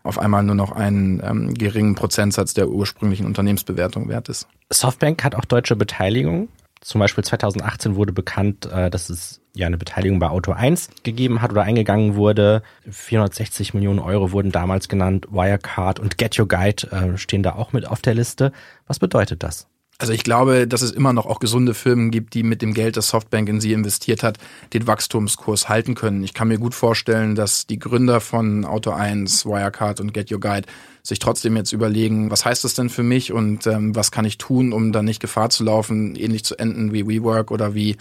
auf 0.07 0.19
einmal 0.19 0.43
nur 0.43 0.55
noch 0.55 0.71
einen 0.71 1.21
ähm, 1.23 1.53
geringen 1.53 1.95
Prozentsatz 1.95 2.53
der 2.53 2.69
ursprünglichen 2.69 3.25
Unternehmensbewertung 3.25 4.09
wert 4.09 4.29
ist. 4.29 4.47
Softbank 4.71 5.23
hat 5.23 5.35
auch 5.35 5.45
deutsche 5.45 5.75
Beteiligung. 5.75 6.49
Zum 6.81 6.99
Beispiel 6.99 7.23
2018 7.23 7.95
wurde 7.95 8.13
bekannt, 8.13 8.65
äh, 8.71 8.89
dass 8.89 9.09
es 9.09 9.41
ja 9.53 9.67
eine 9.67 9.77
Beteiligung 9.77 10.19
bei 10.19 10.29
Auto 10.29 10.51
1 10.51 10.89
gegeben 11.03 11.41
hat 11.41 11.51
oder 11.51 11.63
eingegangen 11.63 12.15
wurde. 12.15 12.61
460 12.89 13.73
Millionen 13.73 13.99
Euro 13.99 14.31
wurden 14.31 14.51
damals 14.51 14.87
genannt. 14.87 15.27
Wirecard 15.31 15.99
und 15.99 16.17
Get 16.17 16.39
Your 16.39 16.47
Guide 16.47 16.87
äh, 16.91 17.17
stehen 17.17 17.43
da 17.43 17.53
auch 17.53 17.73
mit 17.73 17.87
auf 17.87 18.01
der 18.01 18.13
Liste. 18.13 18.51
Was 18.85 18.99
bedeutet 18.99 19.43
das? 19.43 19.67
Also 19.99 20.13
ich 20.13 20.23
glaube, 20.23 20.67
dass 20.67 20.83
es 20.83 20.91
immer 20.91 21.11
noch 21.11 21.25
auch 21.25 21.39
gesunde 21.39 21.73
Firmen 21.73 22.11
gibt, 22.11 22.35
die 22.35 22.43
mit 22.43 22.61
dem 22.61 22.75
Geld, 22.75 22.97
das 22.97 23.07
Softbank 23.07 23.49
in 23.49 23.59
sie 23.59 23.73
investiert 23.73 24.21
hat, 24.21 24.37
den 24.73 24.85
Wachstumskurs 24.85 25.69
halten 25.69 25.95
können. 25.95 26.23
Ich 26.23 26.35
kann 26.35 26.49
mir 26.49 26.59
gut 26.59 26.75
vorstellen, 26.75 27.33
dass 27.33 27.65
die 27.65 27.79
Gründer 27.79 28.19
von 28.21 28.63
Auto 28.63 28.91
1, 28.91 29.47
Wirecard 29.47 29.99
und 29.99 30.13
Get 30.13 30.31
Your 30.31 30.39
Guide 30.39 30.67
sich 31.01 31.17
trotzdem 31.17 31.55
jetzt 31.55 31.71
überlegen, 31.71 32.29
was 32.29 32.45
heißt 32.45 32.63
das 32.63 32.75
denn 32.75 32.89
für 32.89 33.01
mich 33.01 33.33
und 33.33 33.65
ähm, 33.65 33.95
was 33.95 34.11
kann 34.11 34.25
ich 34.25 34.37
tun, 34.37 34.71
um 34.71 34.91
dann 34.91 35.05
nicht 35.05 35.19
Gefahr 35.19 35.49
zu 35.49 35.63
laufen, 35.63 36.15
ähnlich 36.15 36.45
zu 36.45 36.59
enden 36.59 36.93
wie 36.93 37.07
WeWork 37.07 37.49
oder 37.49 37.73
wie 37.73 37.97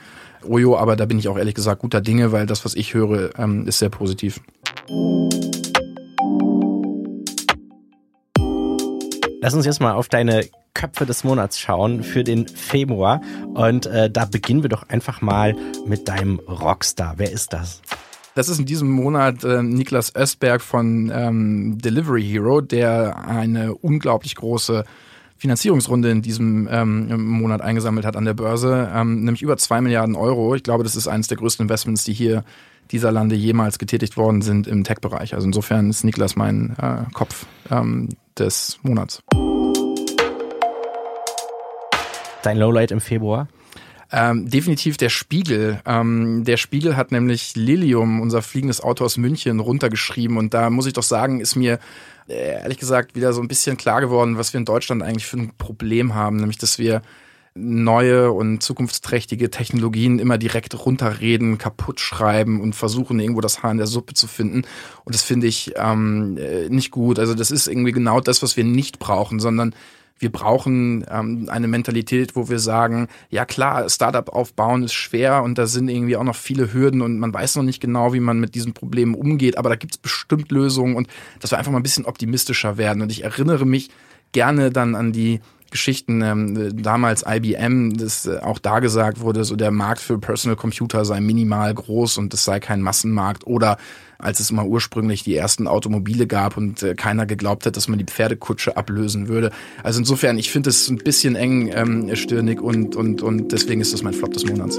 Oyo. 0.46 0.76
Aber 0.76 0.96
da 0.96 1.06
bin 1.06 1.18
ich 1.18 1.28
auch 1.28 1.38
ehrlich 1.38 1.54
gesagt 1.54 1.80
guter 1.80 2.02
Dinge, 2.02 2.30
weil 2.30 2.44
das, 2.44 2.66
was 2.66 2.74
ich 2.74 2.92
höre, 2.92 3.30
ähm, 3.38 3.66
ist 3.66 3.78
sehr 3.78 3.88
positiv. 3.88 4.40
Lass 9.40 9.54
uns 9.54 9.64
jetzt 9.64 9.80
mal 9.80 9.94
auf 9.94 10.08
deine 10.08 10.46
Köpfe 10.76 11.06
des 11.06 11.24
Monats 11.24 11.58
schauen 11.58 12.02
für 12.02 12.22
den 12.22 12.46
Februar. 12.46 13.22
Und 13.54 13.86
äh, 13.86 14.10
da 14.10 14.26
beginnen 14.26 14.62
wir 14.62 14.68
doch 14.68 14.88
einfach 14.90 15.22
mal 15.22 15.56
mit 15.86 16.06
deinem 16.06 16.38
Rockstar. 16.40 17.14
Wer 17.16 17.32
ist 17.32 17.54
das? 17.54 17.80
Das 18.34 18.50
ist 18.50 18.58
in 18.58 18.66
diesem 18.66 18.90
Monat 18.90 19.42
äh, 19.42 19.62
Niklas 19.62 20.14
Östberg 20.14 20.60
von 20.60 21.10
ähm, 21.12 21.78
Delivery 21.78 22.22
Hero, 22.22 22.60
der 22.60 23.26
eine 23.26 23.74
unglaublich 23.74 24.34
große 24.36 24.84
Finanzierungsrunde 25.38 26.10
in 26.10 26.20
diesem 26.20 26.68
ähm, 26.70 27.26
Monat 27.26 27.62
eingesammelt 27.62 28.04
hat 28.04 28.14
an 28.14 28.26
der 28.26 28.34
Börse, 28.34 28.90
ähm, 28.94 29.24
nämlich 29.24 29.40
über 29.40 29.56
zwei 29.56 29.80
Milliarden 29.80 30.14
Euro. 30.14 30.54
Ich 30.54 30.62
glaube, 30.62 30.84
das 30.84 30.94
ist 30.94 31.08
eines 31.08 31.28
der 31.28 31.38
größten 31.38 31.64
Investments, 31.64 32.04
die 32.04 32.12
hier 32.12 32.44
dieser 32.90 33.10
Lande 33.10 33.34
jemals 33.34 33.78
getätigt 33.78 34.18
worden 34.18 34.42
sind 34.42 34.66
im 34.66 34.84
Tech-Bereich. 34.84 35.34
Also 35.34 35.46
insofern 35.46 35.88
ist 35.88 36.04
Niklas 36.04 36.36
mein 36.36 36.76
äh, 36.78 37.10
Kopf 37.14 37.46
ähm, 37.70 38.10
des 38.38 38.78
Monats. 38.82 39.22
Dein 42.46 42.58
Lowlight 42.58 42.92
im 42.92 43.00
Februar? 43.00 43.48
Ähm, 44.12 44.48
definitiv 44.48 44.96
der 44.96 45.08
Spiegel. 45.08 45.80
Ähm, 45.84 46.44
der 46.44 46.58
Spiegel 46.58 46.96
hat 46.96 47.10
nämlich 47.10 47.56
Lilium, 47.56 48.20
unser 48.20 48.40
fliegendes 48.40 48.80
Auto 48.80 49.04
aus 49.04 49.16
München, 49.16 49.58
runtergeschrieben. 49.58 50.36
Und 50.36 50.54
da 50.54 50.70
muss 50.70 50.86
ich 50.86 50.92
doch 50.92 51.02
sagen, 51.02 51.40
ist 51.40 51.56
mir 51.56 51.80
äh, 52.28 52.62
ehrlich 52.62 52.78
gesagt 52.78 53.16
wieder 53.16 53.32
so 53.32 53.40
ein 53.40 53.48
bisschen 53.48 53.76
klar 53.76 54.00
geworden, 54.00 54.38
was 54.38 54.52
wir 54.52 54.58
in 54.58 54.64
Deutschland 54.64 55.02
eigentlich 55.02 55.26
für 55.26 55.38
ein 55.38 55.50
Problem 55.58 56.14
haben. 56.14 56.36
Nämlich, 56.36 56.58
dass 56.58 56.78
wir 56.78 57.02
neue 57.56 58.30
und 58.30 58.62
zukunftsträchtige 58.62 59.50
Technologien 59.50 60.20
immer 60.20 60.38
direkt 60.38 60.86
runterreden, 60.86 61.58
kaputt 61.58 61.98
schreiben 61.98 62.60
und 62.60 62.76
versuchen, 62.76 63.18
irgendwo 63.18 63.40
das 63.40 63.64
Haar 63.64 63.72
in 63.72 63.78
der 63.78 63.88
Suppe 63.88 64.14
zu 64.14 64.28
finden. 64.28 64.62
Und 65.04 65.16
das 65.16 65.22
finde 65.22 65.48
ich 65.48 65.72
ähm, 65.74 66.38
äh, 66.38 66.68
nicht 66.68 66.92
gut. 66.92 67.18
Also 67.18 67.34
das 67.34 67.50
ist 67.50 67.66
irgendwie 67.66 67.90
genau 67.90 68.20
das, 68.20 68.40
was 68.40 68.56
wir 68.56 68.62
nicht 68.62 69.00
brauchen, 69.00 69.40
sondern 69.40 69.74
wir 70.18 70.32
brauchen 70.32 71.04
ähm, 71.10 71.48
eine 71.50 71.68
Mentalität, 71.68 72.36
wo 72.36 72.48
wir 72.48 72.58
sagen, 72.58 73.08
ja 73.28 73.44
klar, 73.44 73.88
Startup 73.90 74.28
aufbauen 74.28 74.82
ist 74.82 74.94
schwer 74.94 75.42
und 75.42 75.58
da 75.58 75.66
sind 75.66 75.88
irgendwie 75.88 76.16
auch 76.16 76.24
noch 76.24 76.36
viele 76.36 76.72
Hürden 76.72 77.02
und 77.02 77.18
man 77.18 77.34
weiß 77.34 77.56
noch 77.56 77.62
nicht 77.62 77.80
genau, 77.80 78.12
wie 78.12 78.20
man 78.20 78.40
mit 78.40 78.54
diesen 78.54 78.72
Problemen 78.72 79.14
umgeht, 79.14 79.58
aber 79.58 79.68
da 79.68 79.76
gibt 79.76 79.94
es 79.94 79.98
bestimmt 79.98 80.50
Lösungen 80.50 80.96
und 80.96 81.08
dass 81.40 81.50
wir 81.50 81.58
einfach 81.58 81.72
mal 81.72 81.80
ein 81.80 81.84
bisschen 81.84 82.06
optimistischer 82.06 82.78
werden. 82.78 83.02
Und 83.02 83.12
ich 83.12 83.24
erinnere 83.24 83.66
mich 83.66 83.90
gerne 84.32 84.70
dann 84.70 84.94
an 84.94 85.12
die 85.12 85.40
Geschichten, 85.70 86.22
ähm, 86.22 86.82
damals 86.82 87.24
IBM, 87.26 87.96
das 87.96 88.26
äh, 88.26 88.38
auch 88.38 88.58
da 88.58 88.78
gesagt 88.78 89.20
wurde, 89.20 89.44
so 89.44 89.56
der 89.56 89.70
Markt 89.70 90.00
für 90.00 90.18
Personal 90.18 90.56
Computer 90.56 91.04
sei 91.04 91.20
minimal 91.20 91.74
groß 91.74 92.18
und 92.18 92.32
es 92.32 92.44
sei 92.44 92.60
kein 92.60 92.80
Massenmarkt 92.80 93.46
oder 93.46 93.76
als 94.18 94.40
es 94.40 94.52
mal 94.52 94.66
ursprünglich 94.66 95.22
die 95.22 95.36
ersten 95.36 95.66
Automobile 95.66 96.26
gab 96.26 96.56
und 96.56 96.82
äh, 96.82 96.94
keiner 96.94 97.26
geglaubt 97.26 97.66
hat, 97.66 97.76
dass 97.76 97.88
man 97.88 97.98
die 97.98 98.04
Pferdekutsche 98.04 98.76
ablösen 98.76 99.28
würde. 99.28 99.50
Also 99.82 99.98
insofern, 99.98 100.38
ich 100.38 100.50
finde 100.50 100.70
es 100.70 100.88
ein 100.88 100.98
bisschen 100.98 101.36
eng 101.36 101.70
ähm, 101.74 102.14
stirnig 102.16 102.60
und, 102.60 102.96
und, 102.96 103.22
und 103.22 103.52
deswegen 103.52 103.80
ist 103.80 103.92
das 103.92 104.02
mein 104.02 104.14
Flop 104.14 104.32
des 104.32 104.46
Monats. 104.46 104.78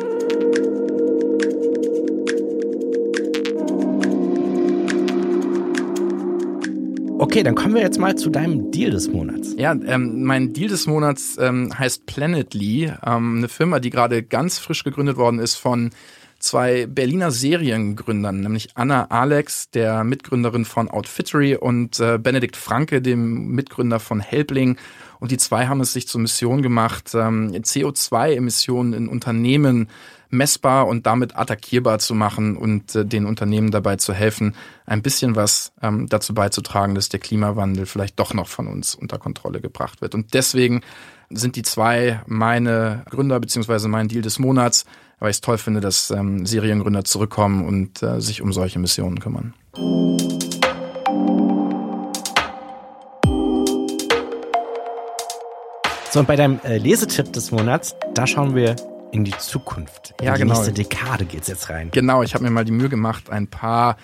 Okay, 7.19 7.43
dann 7.43 7.55
kommen 7.55 7.73
wir 7.75 7.81
jetzt 7.81 7.99
mal 7.99 8.15
zu 8.15 8.29
deinem 8.29 8.71
Deal 8.71 8.91
des 8.91 9.11
Monats. 9.11 9.53
Ja, 9.57 9.71
ähm, 9.71 10.23
mein 10.23 10.53
Deal 10.53 10.69
des 10.69 10.87
Monats 10.87 11.35
ähm, 11.39 11.77
heißt 11.77 12.05
Planetly, 12.05 12.91
ähm, 13.05 13.37
eine 13.37 13.47
Firma, 13.47 13.79
die 13.79 13.89
gerade 13.89 14.23
ganz 14.23 14.59
frisch 14.59 14.83
gegründet 14.83 15.17
worden 15.17 15.39
ist 15.39 15.55
von 15.55 15.89
zwei 16.39 16.85
Berliner 16.85 17.31
Seriengründern, 17.31 18.39
nämlich 18.39 18.69
Anna 18.75 19.05
Alex, 19.05 19.69
der 19.71 20.03
Mitgründerin 20.03 20.65
von 20.65 20.89
Outfittery 20.89 21.55
und 21.55 21.99
äh, 21.99 22.17
Benedikt 22.17 22.55
Franke, 22.55 23.01
dem 23.01 23.49
Mitgründer 23.49 23.99
von 23.99 24.19
Helpling. 24.19 24.77
Und 25.19 25.31
die 25.31 25.37
zwei 25.37 25.67
haben 25.67 25.81
es 25.81 25.93
sich 25.93 26.07
zur 26.07 26.21
Mission 26.21 26.61
gemacht, 26.61 27.11
ähm, 27.15 27.51
CO2-Emissionen 27.51 28.93
in 28.93 29.07
Unternehmen 29.07 29.89
messbar 30.29 30.87
und 30.87 31.05
damit 31.05 31.35
attackierbar 31.37 31.99
zu 31.99 32.13
machen 32.13 32.57
und 32.57 32.95
äh, 32.95 33.05
den 33.05 33.25
Unternehmen 33.25 33.71
dabei 33.71 33.95
zu 33.95 34.13
helfen, 34.13 34.55
ein 34.85 35.01
bisschen 35.01 35.35
was 35.35 35.71
ähm, 35.81 36.07
dazu 36.07 36.33
beizutragen, 36.33 36.95
dass 36.95 37.09
der 37.09 37.19
Klimawandel 37.19 37.85
vielleicht 37.85 38.19
doch 38.19 38.33
noch 38.33 38.47
von 38.47 38.67
uns 38.67 38.95
unter 38.95 39.17
Kontrolle 39.17 39.61
gebracht 39.61 40.01
wird. 40.01 40.15
Und 40.15 40.33
deswegen 40.33 40.81
sind 41.29 41.55
die 41.55 41.63
zwei 41.63 42.21
meine 42.25 43.03
Gründer 43.09 43.39
beziehungsweise 43.39 43.87
mein 43.87 44.07
Deal 44.07 44.21
des 44.21 44.39
Monats, 44.39 44.85
weil 45.19 45.29
ich 45.29 45.37
es 45.37 45.41
toll 45.41 45.57
finde, 45.57 45.79
dass 45.79 46.11
ähm, 46.11 46.45
Seriengründer 46.45 47.03
zurückkommen 47.03 47.65
und 47.65 48.03
äh, 48.03 48.21
sich 48.21 48.41
um 48.41 48.53
solche 48.53 48.79
Missionen 48.79 49.19
kümmern. 49.19 49.53
So, 56.09 56.21
und 56.21 56.27
bei 56.27 56.35
deinem 56.35 56.59
äh, 56.63 56.77
Lesetipp 56.77 57.33
des 57.33 57.51
Monats, 57.51 57.95
da 58.13 58.25
schauen 58.25 58.55
wir 58.55 58.75
in 59.11 59.23
die 59.23 59.37
Zukunft. 59.37 60.13
In 60.19 60.27
ja, 60.27 60.33
die 60.33 60.41
genau. 60.41 60.53
nächste 60.53 60.73
Dekade 60.73 61.25
geht's 61.25 61.47
jetzt 61.47 61.69
rein. 61.69 61.89
Genau, 61.91 62.23
ich 62.23 62.33
habe 62.33 62.43
mir 62.43 62.49
mal 62.49 62.65
die 62.65 62.71
Mühe 62.71 62.89
gemacht, 62.89 63.29
ein 63.29 63.47
paar 63.47 63.97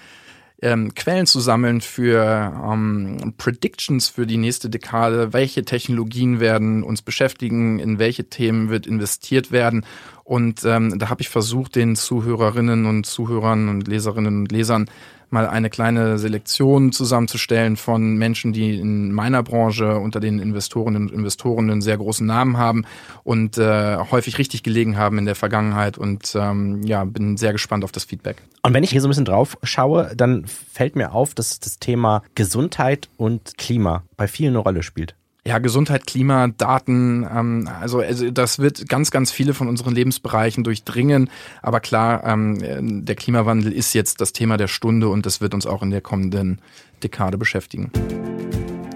ähm, 0.61 0.95
Quellen 0.95 1.25
zu 1.25 1.39
sammeln 1.39 1.81
für 1.81 2.53
ähm, 2.65 3.33
Predictions 3.37 4.07
für 4.07 4.25
die 4.25 4.37
nächste 4.37 4.69
Dekade. 4.69 5.33
Welche 5.33 5.65
Technologien 5.65 6.39
werden 6.39 6.83
uns 6.83 7.01
beschäftigen? 7.01 7.79
In 7.79 7.99
welche 7.99 8.29
Themen 8.29 8.69
wird 8.69 8.87
investiert 8.87 9.51
werden? 9.51 9.85
Und 10.23 10.63
ähm, 10.63 10.97
da 10.99 11.09
habe 11.09 11.21
ich 11.21 11.29
versucht, 11.29 11.75
den 11.75 11.95
Zuhörerinnen 11.95 12.85
und 12.85 13.05
Zuhörern 13.05 13.69
und 13.69 13.87
Leserinnen 13.87 14.39
und 14.39 14.51
Lesern 14.51 14.89
mal 15.33 15.47
eine 15.47 15.69
kleine 15.69 16.19
Selektion 16.19 16.91
zusammenzustellen 16.91 17.75
von 17.75 18.15
Menschen, 18.17 18.53
die 18.53 18.79
in 18.79 19.11
meiner 19.11 19.41
Branche 19.43 19.97
unter 19.97 20.19
den 20.19 20.39
Investorinnen 20.39 21.09
und 21.09 21.11
Investoren 21.11 21.69
einen 21.69 21.81
sehr 21.81 21.97
großen 21.97 22.25
Namen 22.25 22.57
haben 22.57 22.85
und 23.23 23.57
äh, 23.57 23.97
häufig 23.97 24.37
richtig 24.37 24.63
gelegen 24.63 24.95
haben 24.95 25.17
in 25.17 25.25
der 25.25 25.35
Vergangenheit 25.35 25.97
und 25.97 26.35
ähm, 26.35 26.83
ja, 26.83 27.03
bin 27.03 27.35
sehr 27.35 27.51
gespannt 27.51 27.83
auf 27.83 27.91
das 27.91 28.05
Feedback. 28.05 28.43
Und 28.61 28.73
wenn 28.73 28.83
ich 28.83 28.91
hier 28.91 29.01
so 29.01 29.07
ein 29.07 29.09
bisschen 29.09 29.25
drauf 29.25 29.57
schaue, 29.63 30.13
dann 30.15 30.45
fällt 30.45 30.95
mir 30.95 31.11
auf, 31.13 31.33
dass 31.33 31.59
das 31.59 31.79
Thema 31.79 32.21
Gesundheit 32.35 33.09
und 33.17 33.57
Klima 33.57 34.03
bei 34.15 34.27
vielen 34.27 34.53
eine 34.53 34.59
Rolle 34.59 34.83
spielt. 34.83 35.15
Ja, 35.45 35.59
Gesundheit, 35.59 36.07
Klima, 36.07 36.47
Daten, 36.47 37.27
ähm, 37.29 37.69
also, 37.81 37.99
also 37.99 38.31
das 38.31 38.59
wird 38.59 38.87
ganz, 38.87 39.11
ganz 39.11 39.29
viele 39.29 39.53
von 39.53 39.67
unseren 39.67 39.93
Lebensbereichen 39.93 40.63
durchdringen. 40.63 41.29
Aber 41.61 41.81
klar, 41.81 42.23
ähm, 42.23 43.05
der 43.05 43.15
Klimawandel 43.15 43.73
ist 43.73 43.93
jetzt 43.93 44.21
das 44.21 44.31
Thema 44.31 44.55
der 44.55 44.69
Stunde 44.69 45.09
und 45.09 45.25
das 45.25 45.41
wird 45.41 45.53
uns 45.53 45.65
auch 45.65 45.83
in 45.83 45.89
der 45.89 45.99
kommenden 45.99 46.61
Dekade 47.03 47.37
beschäftigen. 47.37 47.91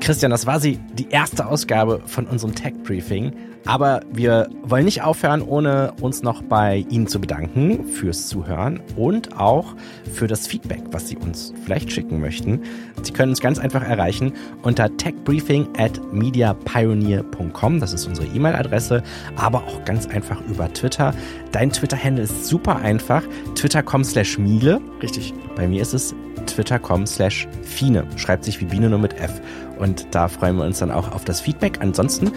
Christian, 0.08 0.32
das 0.32 0.46
war 0.46 0.62
sie, 0.62 0.80
die 0.94 1.10
erste 1.10 1.46
Ausgabe 1.48 2.02
von 2.06 2.28
unserem 2.28 2.56
Tech 2.56 2.72
Briefing. 2.86 3.34
Aber 3.66 4.00
wir 4.10 4.48
wollen 4.64 4.86
nicht 4.86 5.02
aufhören, 5.02 5.42
ohne 5.42 5.92
uns 6.00 6.24
noch 6.24 6.42
bei 6.44 6.86
Ihnen 6.90 7.08
zu 7.08 7.20
bedanken 7.20 7.86
fürs 7.86 8.30
Zuhören 8.30 8.80
und 8.96 9.38
auch 9.38 9.76
für 10.14 10.28
das 10.28 10.48
Feedback, 10.48 10.82
was 10.92 11.10
Sie 11.10 11.18
uns 11.18 11.54
vielleicht 11.66 11.92
schicken 11.92 12.22
möchten. 12.22 12.62
Sie 13.02 13.12
können 13.12 13.32
uns 13.32 13.42
ganz 13.42 13.60
einfach 13.60 13.84
erreichen 13.84 14.32
unter 14.62 14.96
techbriefing 14.96 15.68
at 15.78 16.00
mediapioneer.com. 16.14 17.82
Das 17.82 17.92
ist 17.92 18.08
unsere 18.08 18.28
E-Mail-Adresse, 18.28 19.04
aber 19.36 19.58
auch 19.66 19.84
ganz 19.84 20.08
einfach 20.08 20.40
über 20.48 20.72
Twitter. 20.72 21.14
Dein 21.52 21.70
Twitter-Handle 21.70 22.24
ist 22.24 22.46
super 22.46 22.78
einfach. 22.78 23.24
Twitter.com 23.56 24.06
slash 24.06 24.38
Miele. 24.38 24.80
Richtig. 25.02 25.34
Bei 25.58 25.68
mir 25.68 25.82
ist 25.82 25.94
es 25.94 26.16
twitter.com 26.46 27.06
slash 27.06 27.46
Fine. 27.64 28.06
Schreibt 28.16 28.46
sich 28.46 28.62
wie 28.62 28.66
Biene 28.66 28.90
nur 28.90 29.00
mit 29.00 29.20
F. 29.20 29.42
Und 29.80 30.08
da 30.12 30.28
freuen 30.28 30.58
wir 30.58 30.66
uns 30.66 30.80
dann 30.80 30.92
auch 30.92 31.12
auf 31.14 31.26
das 31.26 31.42
Feedback. 31.42 31.80
Ansonsten 31.80 32.32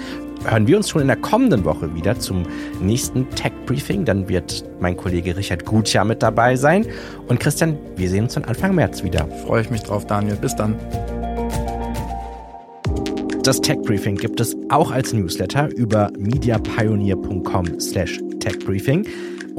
hören 0.44 0.66
wir 0.66 0.76
uns 0.76 0.88
schon 0.88 1.03
in 1.03 1.09
der 1.09 1.16
kommenden 1.16 1.64
Woche 1.64 1.94
wieder 1.94 2.18
zum 2.18 2.44
nächsten 2.81 3.29
Tech 3.31 3.53
Briefing. 3.66 4.05
Dann 4.05 4.29
wird 4.29 4.64
mein 4.81 4.96
Kollege 4.96 5.37
Richard 5.37 5.64
Gutjahr 5.64 6.05
mit 6.05 6.22
dabei 6.22 6.57
sein. 6.57 6.87
Und 7.29 7.40
Christian, 7.40 7.79
wir 7.96 8.09
sehen 8.09 8.24
uns 8.24 8.35
dann 8.35 8.44
Anfang 8.44 8.74
März 8.74 9.03
wieder. 9.03 9.26
Freue 9.46 9.62
ich 9.62 9.70
mich 9.70 9.83
drauf, 9.83 10.07
Daniel. 10.07 10.37
Bis 10.37 10.55
dann. 10.57 10.76
Das 13.42 13.61
Tech 13.61 13.79
Briefing 13.83 14.16
gibt 14.16 14.38
es 14.38 14.55
auch 14.68 14.90
als 14.90 15.14
Newsletter 15.14 15.68
über 15.74 16.11
mediapioneer.com 16.18 17.81
slash 17.81 18.20
techbriefing. 18.38 19.07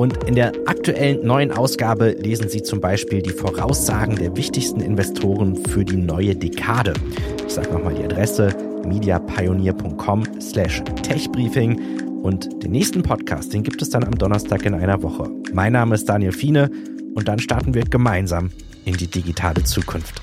Und 0.02 0.24
in 0.24 0.34
der 0.34 0.52
aktuellen 0.66 1.24
neuen 1.24 1.52
Ausgabe 1.52 2.16
lesen 2.20 2.50
Sie 2.50 2.64
zum 2.64 2.82
Beispiel 2.82 3.22
die 3.22 3.30
Voraussagen 3.30 4.16
der 4.16 4.36
wichtigsten 4.36 4.82
Investoren 4.82 5.56
für 5.56 5.86
die 5.86 5.96
neue 5.96 6.36
Dekade. 6.36 6.96
Ich 7.46 7.54
sage 7.54 7.72
nochmal 7.72 7.94
die 7.94 8.04
Adresse 8.06 8.50
mediapioneer.com 8.84 10.24
slash 10.42 10.82
techbriefing. 11.04 12.00
Und 12.24 12.64
den 12.64 12.72
nächsten 12.72 13.04
Podcast, 13.04 13.54
den 13.54 13.62
gibt 13.62 13.80
es 13.84 13.92
dann 13.92 14.04
am 14.04 14.18
Donnerstag 14.18 14.66
in 14.66 14.74
einer 14.74 15.04
Woche. 15.04 15.30
Mein 15.54 15.74
Name 15.74 15.94
ist 15.94 16.10
Daniel 16.10 16.32
Fiene 16.32 16.72
und 17.14 17.28
dann 17.28 17.38
starten 17.38 17.76
wir 17.76 17.84
gemeinsam 17.84 18.50
in 18.86 18.98
die 18.98 19.06
digitale 19.06 19.64
Zukunft. 19.64 20.20